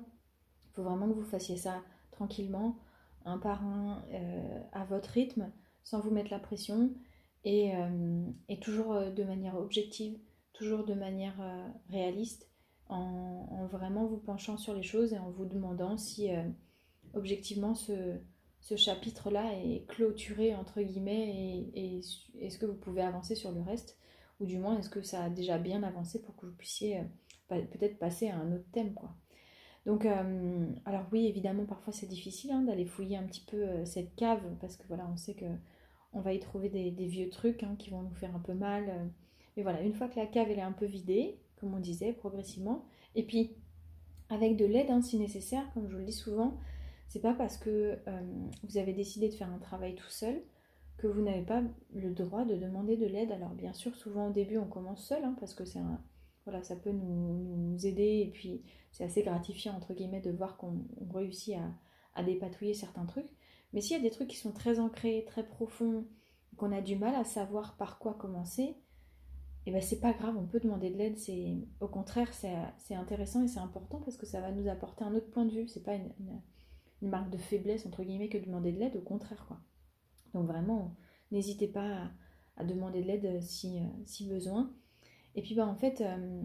Il 0.64 0.74
faut 0.74 0.82
vraiment 0.82 1.08
que 1.08 1.14
vous 1.14 1.24
fassiez 1.24 1.56
ça 1.56 1.82
tranquillement, 2.12 2.78
un 3.24 3.38
par 3.38 3.64
un, 3.64 4.04
euh, 4.12 4.60
à 4.72 4.84
votre 4.84 5.10
rythme, 5.10 5.50
sans 5.84 6.00
vous 6.00 6.10
mettre 6.10 6.30
la 6.30 6.38
pression, 6.38 6.92
et, 7.44 7.74
euh, 7.74 8.24
toujours 8.60 8.92
euh, 8.92 9.10
de 9.10 9.24
manière 9.24 9.56
objective, 9.56 10.18
toujours 10.52 10.84
de 10.84 10.94
manière 10.94 11.40
réaliste, 11.88 12.48
en, 12.88 13.66
vraiment 13.66 14.06
vous 14.06 14.18
penchant 14.18 14.58
sur 14.58 14.74
les 14.74 14.82
choses 14.82 15.14
et 15.14 15.18
en 15.18 15.30
vous 15.30 15.46
demandant 15.46 15.96
si 15.96 16.28
objectivement 17.14 17.74
ce, 17.74 18.18
ce 18.62 18.76
chapitre-là 18.76 19.52
est 19.54 19.84
clôturé 19.88 20.54
entre 20.54 20.80
guillemets 20.80 21.68
et, 21.74 22.00
est-ce 22.40 22.58
que 22.58 22.66
vous 22.66 22.76
pouvez 22.76 23.02
avancer 23.02 23.34
sur 23.34 23.50
le 23.50 23.60
reste? 23.60 23.98
Ou 24.40 24.46
du 24.46 24.58
moins 24.58 24.78
est-ce 24.78 24.88
que 24.88 25.02
ça 25.02 25.24
a 25.24 25.30
déjà 25.30 25.58
bien 25.58 25.82
avancé 25.82 26.22
pour 26.22 26.36
que 26.36 26.46
vous 26.46 26.54
puissiez 26.54 27.00
euh, 27.00 27.60
peut-être 27.60 27.98
passer 27.98 28.28
à 28.28 28.36
un 28.36 28.52
autre 28.52 28.70
thème 28.72 28.94
quoi? 28.94 29.14
Donc 29.84 30.06
euh, 30.06 30.66
alors 30.84 31.06
oui 31.10 31.26
évidemment 31.26 31.64
parfois 31.64 31.92
c'est 31.92 32.06
difficile 32.06 32.52
hein, 32.52 32.62
d'aller 32.62 32.86
fouiller 32.86 33.16
un 33.16 33.24
petit 33.24 33.44
peu 33.44 33.56
euh, 33.56 33.84
cette 33.84 34.14
cave 34.14 34.42
parce 34.60 34.76
que 34.76 34.86
voilà 34.86 35.08
on 35.12 35.16
sait 35.16 35.34
que 35.34 35.46
on 36.12 36.20
va 36.20 36.32
y 36.32 36.38
trouver 36.38 36.68
des, 36.68 37.06
vieux 37.06 37.30
trucs 37.30 37.64
hein, 37.64 37.74
qui 37.78 37.90
vont 37.90 38.02
nous 38.02 38.14
faire 38.14 38.36
un 38.36 38.40
peu 38.40 38.52
mal. 38.52 39.10
Mais 39.56 39.62
voilà 39.62 39.80
une 39.80 39.94
fois 39.94 40.08
que 40.08 40.20
la 40.20 40.26
cave 40.26 40.48
elle 40.50 40.58
est 40.58 40.62
un 40.62 40.72
peu 40.72 40.86
vidée 40.86 41.40
comme 41.56 41.74
on 41.74 41.80
disait 41.80 42.12
progressivement 42.12 42.84
et 43.16 43.24
puis 43.24 43.56
avec 44.28 44.56
de 44.56 44.66
l'aide 44.66 44.90
hein, 44.90 45.02
si 45.02 45.18
nécessaire 45.18 45.68
comme 45.74 45.88
je 45.88 45.96
le 45.96 46.04
dis 46.04 46.12
souvent 46.12 46.60
c'est 47.12 47.20
pas 47.20 47.34
parce 47.34 47.58
que 47.58 47.98
euh, 48.08 48.20
vous 48.62 48.78
avez 48.78 48.94
décidé 48.94 49.28
de 49.28 49.34
faire 49.34 49.52
un 49.52 49.58
travail 49.58 49.94
tout 49.94 50.08
seul 50.08 50.42
que 50.96 51.06
vous 51.06 51.20
n'avez 51.20 51.42
pas 51.42 51.62
le 51.94 52.10
droit 52.14 52.46
de 52.46 52.56
demander 52.56 52.96
de 52.96 53.04
l'aide. 53.04 53.32
Alors 53.32 53.50
bien 53.50 53.74
sûr, 53.74 53.94
souvent 53.96 54.28
au 54.28 54.32
début 54.32 54.56
on 54.56 54.66
commence 54.66 55.08
seul 55.08 55.22
hein, 55.22 55.36
parce 55.38 55.52
que 55.52 55.66
c'est 55.66 55.80
voilà, 56.46 56.62
ça 56.62 56.74
peut 56.74 56.90
nous, 56.90 57.76
aider 57.84 58.22
et 58.26 58.30
puis 58.32 58.62
c'est 58.92 59.04
assez 59.04 59.22
gratifiant 59.22 59.74
entre 59.74 59.92
guillemets 59.92 60.22
de 60.22 60.30
voir 60.30 60.56
qu'on 60.56 60.86
réussit 61.12 61.56
à, 62.14 62.22
dépatouiller 62.22 62.72
certains 62.72 63.04
trucs. 63.04 63.28
Mais 63.74 63.82
s'il 63.82 63.94
y 63.94 64.00
a 64.00 64.02
des 64.02 64.10
trucs 64.10 64.28
qui 64.28 64.38
sont 64.38 64.52
très 64.52 64.80
ancrés, 64.80 65.24
très 65.26 65.44
profonds, 65.46 66.06
qu'on 66.56 66.72
a 66.72 66.80
du 66.80 66.96
mal 66.96 67.14
à 67.14 67.24
savoir 67.24 67.76
par 67.76 67.98
quoi 67.98 68.14
commencer, 68.14 68.62
et 68.62 68.76
eh 69.66 69.70
ben 69.70 69.82
c'est 69.82 70.00
pas 70.00 70.14
grave, 70.14 70.36
on 70.38 70.46
peut 70.46 70.60
demander 70.60 70.88
de 70.88 70.96
l'aide. 70.96 71.18
C'est 71.18 71.58
au 71.80 71.88
contraire 71.88 72.32
c'est 72.32 72.94
intéressant 72.94 73.44
et 73.44 73.48
c'est 73.48 73.60
important 73.60 74.00
parce 74.00 74.16
que 74.16 74.24
ça 74.24 74.40
va 74.40 74.50
nous 74.50 74.66
apporter 74.66 75.04
un 75.04 75.14
autre 75.14 75.30
point 75.30 75.44
de 75.44 75.52
vue. 75.52 75.68
C'est 75.68 75.82
pas 75.84 75.94
une 75.94 76.40
marque 77.02 77.30
de 77.30 77.38
faiblesse, 77.38 77.86
entre 77.86 78.02
guillemets, 78.02 78.28
que 78.28 78.38
de 78.38 78.44
demander 78.44 78.72
de 78.72 78.78
l'aide, 78.78 78.96
au 78.96 79.00
contraire, 79.00 79.44
quoi. 79.46 79.60
Donc 80.34 80.46
vraiment, 80.46 80.94
n'hésitez 81.30 81.68
pas 81.68 82.10
à, 82.56 82.64
demander 82.64 83.02
de 83.02 83.06
l'aide 83.06 83.24
euh, 83.26 83.40
si, 83.40 83.78
euh, 83.78 83.86
si, 84.04 84.26
besoin. 84.26 84.72
Et 85.34 85.42
puis, 85.42 85.54
bah, 85.54 85.66
en 85.66 85.74
fait, 85.74 86.00
euh, 86.00 86.42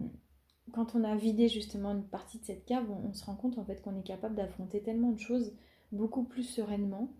quand 0.72 0.94
on 0.94 1.04
a 1.04 1.16
vidé 1.16 1.48
justement 1.48 1.92
une 1.92 2.04
partie 2.04 2.38
de 2.38 2.44
cette 2.44 2.64
cave, 2.64 2.90
on, 2.90 3.12
se 3.12 3.24
rend 3.24 3.36
compte 3.36 3.58
en 3.58 3.64
fait 3.64 3.80
qu'on 3.82 3.96
est 3.98 4.06
capable 4.06 4.34
d'affronter 4.34 4.82
tellement 4.82 5.12
de 5.12 5.18
choses 5.18 5.54
beaucoup 5.92 6.24
plus 6.24 6.42
sereinement 6.42 7.14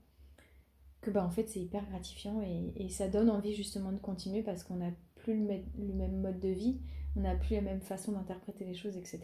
que 1.00 1.11
bah, 1.11 1.25
en 1.25 1.30
fait 1.30 1.49
c'est 1.49 1.61
hyper 1.61 1.87
gratifiant 1.88 2.42
et, 2.42 2.88
ça 2.88 3.09
donne 3.09 3.30
envie 3.30 3.54
justement 3.54 3.92
de 3.92 4.00
continuer 4.00 4.42
parce 4.42 4.64
qu'on 4.64 4.76
n'a 4.76 4.90
plus 5.14 5.47
le, 5.47 5.95
même 5.95 6.21
mode 6.21 6.40
de 6.40 6.49
vie, 6.49 6.80
on 7.16 7.21
n'a 7.21 7.35
plus 7.37 7.54
la 7.54 7.62
même 7.62 7.80
façon 7.80 8.12
d'interpréter 8.12 8.64
les 8.64 8.75
choses, 8.75 8.97
etc. 8.97 9.21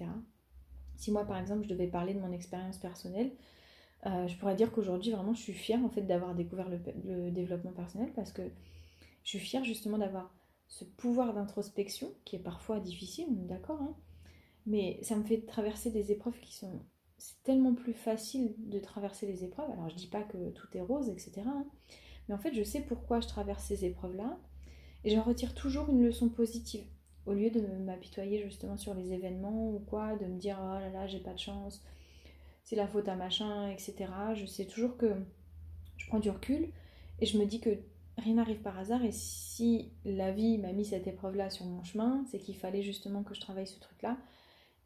Si 0.96 1.10
moi 1.10 1.24
par 1.24 1.38
exemple 1.38 1.64
je 1.64 1.68
devais 1.68 1.88
parler 1.88 2.14
de 2.14 2.20
mon 2.20 2.32
expérience 2.32 2.78
personnelle, 2.78 3.32
euh, 4.06 4.28
je 4.28 4.36
pourrais 4.36 4.54
dire 4.54 4.70
qu'aujourd'hui, 4.70 5.12
vraiment, 5.12 5.34
je 5.34 5.40
suis 5.40 5.52
fière 5.54 5.82
en 5.84 5.88
fait 5.88 6.02
d'avoir 6.02 6.34
découvert 6.34 6.68
le, 6.68 7.30
développement 7.30 7.72
personnel 7.72 8.12
parce 8.14 8.32
que 8.32 8.42
je 9.22 9.28
suis 9.28 9.38
fière 9.38 9.64
justement 9.64 9.98
d'avoir 9.98 10.34
ce 10.68 10.84
pouvoir 10.84 11.32
d'introspection 11.32 12.12
qui 12.24 12.36
est 12.36 12.40
parfois 12.40 12.80
difficile, 12.80 13.46
d'accord, 13.46 13.80
hein, 13.80 13.96
mais 14.66 14.98
ça 15.02 15.16
me 15.16 15.24
fait 15.24 15.46
traverser 15.46 15.90
des 15.90 16.12
épreuves 16.12 16.38
qui 16.40 16.54
sont. 16.54 16.80
C'est 17.16 17.42
tellement 17.44 17.74
plus 17.74 17.94
facile 17.94 18.54
de 18.58 18.78
traverser 18.78 19.26
les 19.26 19.44
épreuves. 19.44 19.70
Alors, 19.70 19.88
je 19.88 19.94
dis 19.94 20.08
pas 20.08 20.22
que 20.22 20.50
tout 20.50 20.66
est 20.74 20.80
rose, 20.80 21.08
etc. 21.08 21.42
Hein, 21.46 21.64
mais 22.28 22.34
en 22.34 22.38
fait, 22.38 22.52
je 22.52 22.62
sais 22.62 22.80
pourquoi 22.80 23.20
je 23.20 23.28
traverse 23.28 23.64
ces 23.64 23.84
épreuves-là 23.84 24.38
et 25.04 25.10
j'en 25.10 25.22
retire 25.22 25.54
toujours 25.54 25.88
une 25.88 26.02
leçon 26.02 26.28
positive. 26.28 26.84
Au 27.26 27.32
lieu 27.32 27.50
de 27.50 27.60
m'apitoyer 27.60 28.42
justement 28.42 28.76
sur 28.76 28.92
les 28.92 29.12
événements 29.12 29.70
ou 29.70 29.78
quoi, 29.78 30.16
de 30.16 30.26
me 30.26 30.38
dire 30.38 30.58
oh 30.60 30.78
là 30.78 30.90
là, 30.90 31.06
j'ai 31.06 31.20
pas 31.20 31.32
de 31.32 31.38
chance, 31.38 31.82
c'est 32.64 32.76
la 32.76 32.88
faute 32.88 33.08
à 33.08 33.14
machin, 33.14 33.70
etc. 33.70 33.94
Je 34.34 34.46
sais 34.46 34.64
toujours 34.64 34.96
que 34.96 35.14
je 35.96 36.06
prends 36.06 36.18
du 36.18 36.30
recul 36.30 36.70
et 37.20 37.26
je 37.26 37.38
me 37.38 37.46
dis 37.46 37.60
que 37.60 37.78
rien 38.18 38.34
n'arrive 38.34 38.60
par 38.60 38.78
hasard 38.78 39.04
et 39.04 39.12
si 39.12 39.92
la 40.04 40.32
vie 40.32 40.58
m'a 40.58 40.72
mis 40.72 40.84
cette 40.84 41.06
épreuve-là 41.06 41.50
sur 41.50 41.66
mon 41.66 41.82
chemin, 41.84 42.24
c'est 42.30 42.38
qu'il 42.38 42.56
fallait 42.56 42.82
justement 42.82 43.22
que 43.22 43.34
je 43.34 43.40
travaille 43.40 43.66
ce 43.66 43.78
truc-là 43.78 44.16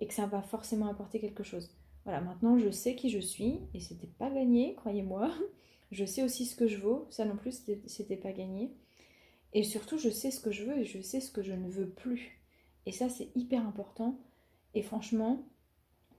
et 0.01 0.07
que 0.07 0.14
ça 0.14 0.27
va 0.27 0.43
forcément 0.43 0.88
apporter 0.88 1.21
quelque 1.21 1.43
chose. 1.43 1.71
Voilà, 2.05 2.21
maintenant 2.21 2.59
je 2.59 2.71
sais 2.71 2.95
qui 2.95 3.11
je 3.11 3.19
suis 3.19 3.61
et 3.75 3.81
c'était 3.81 4.07
pas 4.07 4.31
gagné, 4.31 4.75
croyez-moi. 4.75 5.31
Je 5.91 6.05
sais 6.05 6.23
aussi 6.23 6.45
ce 6.45 6.55
que 6.55 6.67
je 6.67 6.77
vaux, 6.77 7.07
ça 7.09 7.25
non 7.25 7.38
plus 7.38 7.64
c'était 7.87 8.19
pas 8.19 8.33
gagné. 8.33 8.75
Et 9.55 9.64
surtout, 9.64 9.97
je 9.97 10.11
sais 10.11 10.31
ce 10.31 10.38
que 10.38 10.51
je 10.51 10.64
veux 10.64 10.81
et 10.81 10.85
je 10.85 11.01
sais 11.01 11.21
ce 11.21 11.31
que 11.31 11.43
je 11.43 11.55
ne 11.55 11.71
veux 11.71 11.88
plus. 11.88 12.43
Et 12.85 12.93
ça, 12.93 13.09
c'est 13.09 13.31
hyper 13.35 13.67
important. 13.67 14.21
Et 14.75 14.83
franchement, 14.83 15.49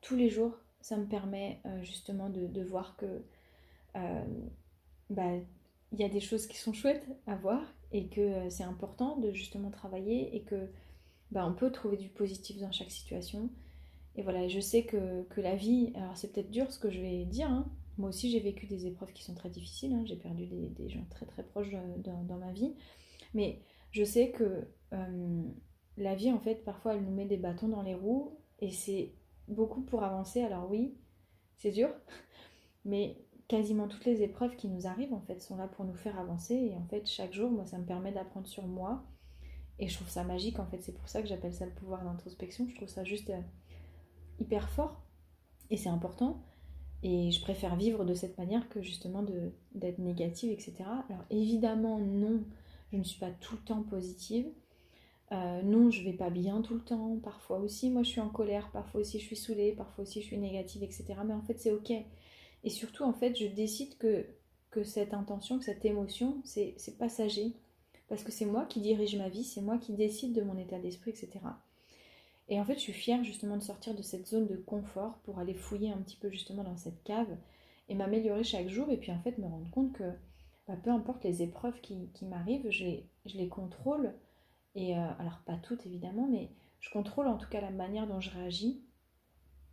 tous 0.01 0.15
les 0.15 0.29
jours, 0.29 0.57
ça 0.81 0.97
me 0.97 1.05
permet 1.05 1.61
euh, 1.65 1.81
justement 1.83 2.29
de, 2.29 2.63
voir 2.63 2.95
que 2.97 3.23
euh, 3.95 4.23
bah, 5.09 5.31
il 5.91 5.99
y 5.99 6.03
a 6.03 6.09
des 6.09 6.19
choses 6.19 6.47
qui 6.47 6.57
sont 6.57 6.73
chouettes 6.73 7.05
à 7.27 7.35
voir 7.35 7.61
et 7.91 8.07
que 8.07 8.21
euh, 8.21 8.49
c'est 8.49 8.63
important 8.63 9.17
de 9.17 9.31
justement 9.31 9.71
travailler 9.71 10.35
et 10.35 10.43
que 10.43 10.69
bah, 11.31 11.45
on 11.47 11.53
peut 11.53 11.71
trouver 11.71 11.97
du 11.97 12.09
positif 12.09 12.57
dans 12.57 12.71
chaque 12.71 12.91
situation. 12.91 13.49
Et 14.15 14.23
voilà, 14.23 14.47
je 14.47 14.59
sais 14.59 14.83
que, 14.83 15.25
la 15.37 15.55
vie, 15.55 15.91
alors 15.95 16.17
c'est 16.17 16.31
peut-être 16.31 16.51
dur 16.51 16.71
ce 16.71 16.79
que 16.79 16.89
je 16.89 16.99
vais 16.99 17.25
dire, 17.25 17.49
hein. 17.49 17.69
moi 17.97 18.09
aussi 18.09 18.29
j'ai 18.31 18.39
vécu 18.39 18.65
des 18.65 18.85
épreuves 18.85 19.13
qui 19.13 19.23
sont 19.23 19.35
très 19.35 19.49
difficiles, 19.49 19.93
hein. 19.93 20.03
j'ai 20.05 20.15
perdu 20.17 20.45
des, 20.47 20.89
gens 20.89 21.05
très 21.09 21.25
très 21.25 21.43
proches 21.43 21.69
dans, 21.99 22.37
ma 22.37 22.51
vie, 22.51 22.73
mais 23.33 23.61
je 23.91 24.03
sais 24.03 24.31
que 24.31 24.67
la 25.95 26.15
vie 26.15 26.31
en 26.31 26.39
fait 26.39 26.65
parfois 26.65 26.95
elle 26.95 27.03
nous 27.03 27.13
met 27.13 27.25
des 27.25 27.37
bâtons 27.37 27.69
dans 27.69 27.83
les 27.83 27.93
roues 27.93 28.37
et 28.59 28.71
c'est 28.71 29.13
beaucoup 29.49 29.81
pour 29.81 30.03
avancer. 30.03 30.41
Alors 30.41 30.69
oui, 30.69 30.95
c'est 31.57 31.71
dur, 31.71 31.89
mais 32.85 33.17
quasiment 33.47 33.87
toutes 33.87 34.05
les 34.05 34.21
épreuves 34.21 34.55
qui 34.55 34.67
nous 34.67 34.87
arrivent 34.87 35.13
en 35.13 35.21
fait 35.21 35.41
sont 35.41 35.57
là 35.57 35.67
pour 35.67 35.85
nous 35.85 35.95
faire 35.95 36.19
avancer. 36.19 36.55
Et 36.55 36.75
en 36.75 36.85
fait 36.85 37.07
chaque 37.07 37.33
jour 37.33 37.51
moi 37.51 37.65
ça 37.65 37.77
me 37.77 37.85
permet 37.85 38.11
d'apprendre 38.11 38.47
sur 38.47 38.67
moi. 38.67 39.03
Et 39.79 39.87
je 39.87 39.95
trouve 39.95 40.09
ça 40.09 40.23
magique 40.23 40.59
en 40.59 40.65
fait. 40.65 40.81
C'est 40.81 40.93
pour 40.93 41.07
ça 41.07 41.21
que 41.21 41.27
j'appelle 41.27 41.53
ça 41.53 41.65
le 41.65 41.71
pouvoir 41.71 42.03
d'introspection. 42.03 42.67
Je 42.69 42.75
trouve 42.75 42.89
ça 42.89 43.03
juste 43.03 43.29
euh, 43.29 43.41
hyper 44.39 44.69
fort. 44.69 45.01
Et 45.69 45.77
c'est 45.77 45.89
important. 45.89 46.43
Et 47.01 47.31
je 47.31 47.41
préfère 47.41 47.75
vivre 47.75 48.03
de 48.03 48.13
cette 48.13 48.37
manière 48.37 48.67
que 48.67 48.81
justement 48.81 49.23
d'être 49.73 49.99
négative 49.99 50.51
etc 50.51 50.75
alors 50.81 51.23
évidemment 51.29 51.97
non 51.97 52.43
je 52.91 52.97
ne 52.97 53.03
suis 53.03 53.19
pas 53.19 53.31
tout 53.31 53.55
le 53.55 53.61
temps 53.61 53.83
positive 53.83 54.47
euh, 55.31 55.61
non, 55.61 55.91
je 55.91 56.03
vais 56.03 56.13
pas 56.13 56.29
bien 56.29 56.61
tout 56.61 56.73
le 56.73 56.81
temps. 56.81 57.17
Parfois 57.23 57.59
aussi, 57.59 57.89
moi, 57.89 58.03
je 58.03 58.09
suis 58.09 58.21
en 58.21 58.29
colère. 58.29 58.69
Parfois 58.71 59.01
aussi, 59.01 59.19
je 59.19 59.25
suis 59.25 59.35
saoulée. 59.35 59.73
Parfois 59.73 60.03
aussi, 60.03 60.21
je 60.21 60.27
suis 60.27 60.37
négative, 60.37 60.83
etc. 60.83 61.05
Mais 61.25 61.33
en 61.33 61.41
fait, 61.41 61.59
c'est 61.59 61.71
ok. 61.71 61.91
Et 62.63 62.69
surtout, 62.69 63.03
en 63.03 63.13
fait, 63.13 63.37
je 63.37 63.45
décide 63.45 63.97
que, 63.97 64.25
que 64.71 64.83
cette 64.83 65.13
intention, 65.13 65.59
que 65.59 65.65
cette 65.65 65.85
émotion, 65.85 66.41
c'est 66.43 66.75
passager. 66.97 67.53
Parce 68.07 68.23
que 68.23 68.31
c'est 68.31 68.45
moi 68.45 68.65
qui 68.65 68.81
dirige 68.81 69.15
ma 69.15 69.29
vie, 69.29 69.43
c'est 69.43 69.61
moi 69.61 69.77
qui 69.77 69.93
décide 69.93 70.33
de 70.33 70.41
mon 70.41 70.57
état 70.57 70.79
d'esprit, 70.79 71.11
etc. 71.11 71.29
Et 72.49 72.59
en 72.59 72.65
fait, 72.65 72.73
je 72.73 72.79
suis 72.79 72.93
fière 72.93 73.23
justement 73.23 73.55
de 73.55 73.61
sortir 73.61 73.93
de 73.93 74.01
cette 74.01 74.27
zone 74.27 74.47
de 74.47 74.55
confort 74.55 75.19
pour 75.23 75.37
aller 75.37 75.53
fouiller 75.53 75.91
un 75.91 75.97
petit 75.97 76.17
peu 76.17 76.31
justement 76.31 76.63
dans 76.63 76.77
cette 76.77 77.03
cave 77.03 77.37
et 77.87 77.93
m'améliorer 77.93 78.43
chaque 78.43 78.67
jour. 78.67 78.89
Et 78.89 78.97
puis 78.97 79.11
en 79.11 79.19
fait, 79.19 79.37
me 79.37 79.45
rendre 79.45 79.69
compte 79.69 79.93
que 79.93 80.11
bah, 80.67 80.75
peu 80.83 80.89
importe 80.89 81.23
les 81.23 81.43
épreuves 81.43 81.79
qui, 81.81 82.09
qui 82.15 82.25
m'arrivent, 82.25 82.69
je 82.71 82.85
je 83.27 83.37
les 83.37 83.47
contrôle 83.47 84.15
et 84.75 84.97
euh, 84.97 85.07
alors 85.19 85.39
pas 85.45 85.57
toutes 85.57 85.85
évidemment, 85.85 86.27
mais 86.29 86.51
je 86.79 86.89
contrôle 86.89 87.27
en 87.27 87.37
tout 87.37 87.49
cas 87.49 87.61
la 87.61 87.71
manière 87.71 88.07
dont 88.07 88.19
je 88.19 88.29
réagis. 88.31 88.81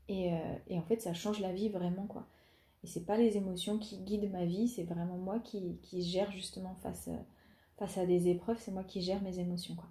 Et, 0.09 0.33
euh, 0.33 0.57
et 0.69 0.79
en 0.79 0.83
fait, 0.83 1.01
ça 1.01 1.15
change 1.15 1.41
la 1.41 1.53
vie 1.53 1.69
vraiment 1.69 2.07
quoi. 2.07 2.27
Et 2.85 2.87
c'est 2.87 3.05
pas 3.05 3.17
les 3.17 3.37
émotions 3.37 3.79
qui 3.79 3.99
guident 3.99 4.31
ma 4.31 4.45
vie, 4.45 4.69
c'est 4.69 4.85
vraiment 4.85 5.17
moi 5.17 5.41
qui, 5.41 5.79
qui, 5.83 6.03
gère 6.03 6.31
justement 6.31 6.77
face, 6.83 7.09
euh, 7.09 7.19
face 7.79 7.99
à 7.99 8.07
des 8.07 8.29
épreuves, 8.29 8.59
c'est 8.61 8.71
moi 8.71 8.85
qui 8.85 9.01
gère 9.01 9.23
mes 9.23 9.39
émotions 9.39 9.75
quoi. 9.75 9.89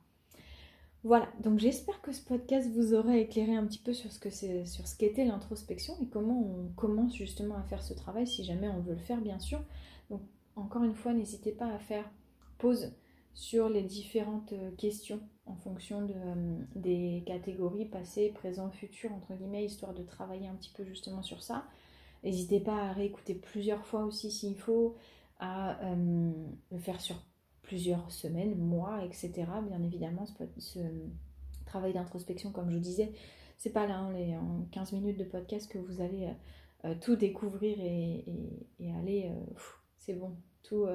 Voilà, 1.03 1.27
donc 1.43 1.59
j'espère 1.59 2.01
que 2.01 2.11
ce 2.11 2.23
podcast 2.23 2.67
vous 2.71 2.95
aura 2.95 3.15
éclairé 3.17 3.55
un 3.55 3.67
petit 3.67 3.77
peu 3.77 3.93
sur 3.93 4.11
ce 4.11 4.17
que 4.17 4.31
c'est, 4.31 4.65
sur 4.65 4.87
ce 4.87 4.97
qu'était 4.97 5.23
l'introspection 5.23 5.93
et 6.01 6.07
comment 6.07 6.41
on 6.41 6.69
commence 6.75 7.15
justement 7.15 7.57
à 7.57 7.63
faire 7.63 7.83
ce 7.83 7.93
travail 7.93 8.25
si 8.25 8.43
jamais 8.43 8.67
on 8.69 8.79
veut 8.79 8.95
le 8.95 8.99
faire 8.99 9.21
bien 9.21 9.37
sûr. 9.37 9.61
Donc 10.09 10.21
encore 10.55 10.83
une 10.83 10.95
fois, 10.95 11.13
n'hésitez 11.13 11.51
pas 11.51 11.67
à 11.67 11.77
faire 11.77 12.09
pause 12.57 12.91
sur 13.35 13.67
les 13.67 13.83
différentes 13.83 14.53
euh, 14.53 14.71
questions 14.77 15.19
en 15.45 15.55
fonction 15.55 16.03
de, 16.05 16.13
euh, 16.15 16.57
des 16.73 17.21
catégories 17.27 17.85
passé, 17.85 18.29
présent, 18.29 18.71
futur, 18.71 19.13
entre 19.13 19.35
guillemets, 19.35 19.65
histoire 19.65 19.93
de 19.93 20.03
travailler 20.03 20.47
un 20.47 20.55
petit 20.55 20.71
peu 20.75 20.85
justement 20.85 21.21
sur 21.21 21.43
ça. 21.43 21.65
N'hésitez 22.23 22.61
pas 22.61 22.77
à 22.77 22.93
réécouter 22.93 23.35
plusieurs 23.35 23.85
fois 23.85 24.05
aussi 24.05 24.31
s'il 24.31 24.55
faut, 24.55 24.95
à 25.39 25.79
euh, 25.83 26.31
le 26.71 26.79
faire 26.79 26.99
sur 27.01 27.17
plusieurs 27.61 28.09
semaines, 28.09 28.55
mois, 28.55 29.03
etc. 29.03 29.33
Bien 29.67 29.83
évidemment, 29.83 30.25
ce, 30.57 30.79
travail 31.65 31.93
d'introspection, 31.93 32.51
comme 32.51 32.69
je 32.69 32.75
vous 32.75 32.81
disais, 32.81 33.11
c'est 33.57 33.71
pas 33.71 33.85
là, 33.85 33.97
hein, 33.97 34.39
en 34.39 34.65
15 34.71 34.93
minutes 34.93 35.17
de 35.17 35.25
podcast 35.25 35.69
que 35.69 35.77
vous 35.77 35.99
allez 35.99 36.29
tout 37.01 37.15
découvrir 37.15 37.79
et, 37.79 38.23
aller, 38.99 39.31
c'est 39.97 40.13
bon, 40.13 40.35
tout, 40.61 40.85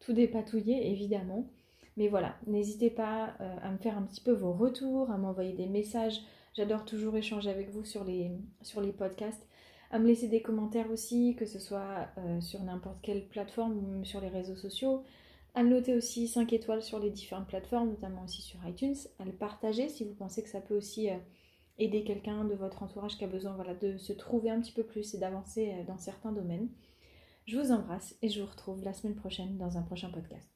tout 0.00 0.12
dépatouiller, 0.12 0.90
évidemment. 0.90 1.50
Mais 1.96 2.08
voilà, 2.08 2.36
n'hésitez 2.46 2.90
pas 2.90 3.34
euh, 3.40 3.56
à 3.62 3.70
me 3.70 3.78
faire 3.78 3.98
un 3.98 4.02
petit 4.02 4.20
peu 4.20 4.32
vos 4.32 4.52
retours, 4.52 5.10
à 5.10 5.18
m'envoyer 5.18 5.52
des 5.52 5.66
messages. 5.66 6.20
J'adore 6.54 6.84
toujours 6.84 7.16
échanger 7.16 7.50
avec 7.50 7.70
vous 7.70 7.84
sur 7.84 8.04
les, 8.04 8.30
podcasts. 8.96 9.46
à 9.90 9.98
me 9.98 10.06
laisser 10.06 10.28
des 10.28 10.42
commentaires 10.42 10.90
aussi, 10.90 11.36
que 11.36 11.46
ce 11.46 11.58
soit 11.58 12.08
euh, 12.18 12.40
sur 12.40 12.62
n'importe 12.62 13.00
quelle 13.02 13.28
plateforme 13.28 13.76
ou 13.76 13.82
même 13.82 14.04
sur 14.04 14.20
les 14.20 14.28
réseaux 14.28 14.56
sociaux, 14.56 15.02
à 15.54 15.62
noter 15.62 15.94
aussi 15.94 16.28
5 16.28 16.52
étoiles 16.54 16.82
sur 16.82 16.98
les 16.98 17.10
différentes 17.10 17.48
plateformes, 17.48 17.90
notamment 17.90 18.24
aussi 18.24 18.40
sur 18.40 18.58
iTunes, 18.66 18.96
à 19.18 19.24
le 19.24 19.32
partager 19.32 19.88
si 19.90 20.04
vous 20.04 20.14
pensez 20.14 20.42
que 20.42 20.48
ça 20.48 20.62
peut 20.62 20.76
aussi 20.76 21.10
euh, 21.10 21.16
aider 21.78 22.04
quelqu'un 22.04 22.44
de 22.44 22.54
votre 22.54 22.82
entourage 22.82 23.18
qui 23.18 23.24
a 23.24 23.28
besoin 23.28 23.52
voilà, 23.52 23.74
de 23.74 23.98
se 23.98 24.14
trouver 24.14 24.48
un 24.48 24.60
petit 24.60 24.72
peu 24.72 24.84
plus 24.84 25.14
et 25.14 25.18
d'avancer 25.18 25.84
dans 25.86 25.98
certains 25.98 26.32
domaines. 26.32 26.68
Je 27.44 27.58
vous 27.58 27.72
embrasse 27.72 28.14
et 28.22 28.28
je 28.28 28.40
vous 28.40 28.46
retrouve 28.46 28.82
la 28.82 28.94
semaine 28.94 29.16
prochaine 29.16 29.58
dans 29.58 29.76
un 29.76 29.82
prochain 29.82 30.10
podcast. 30.10 30.51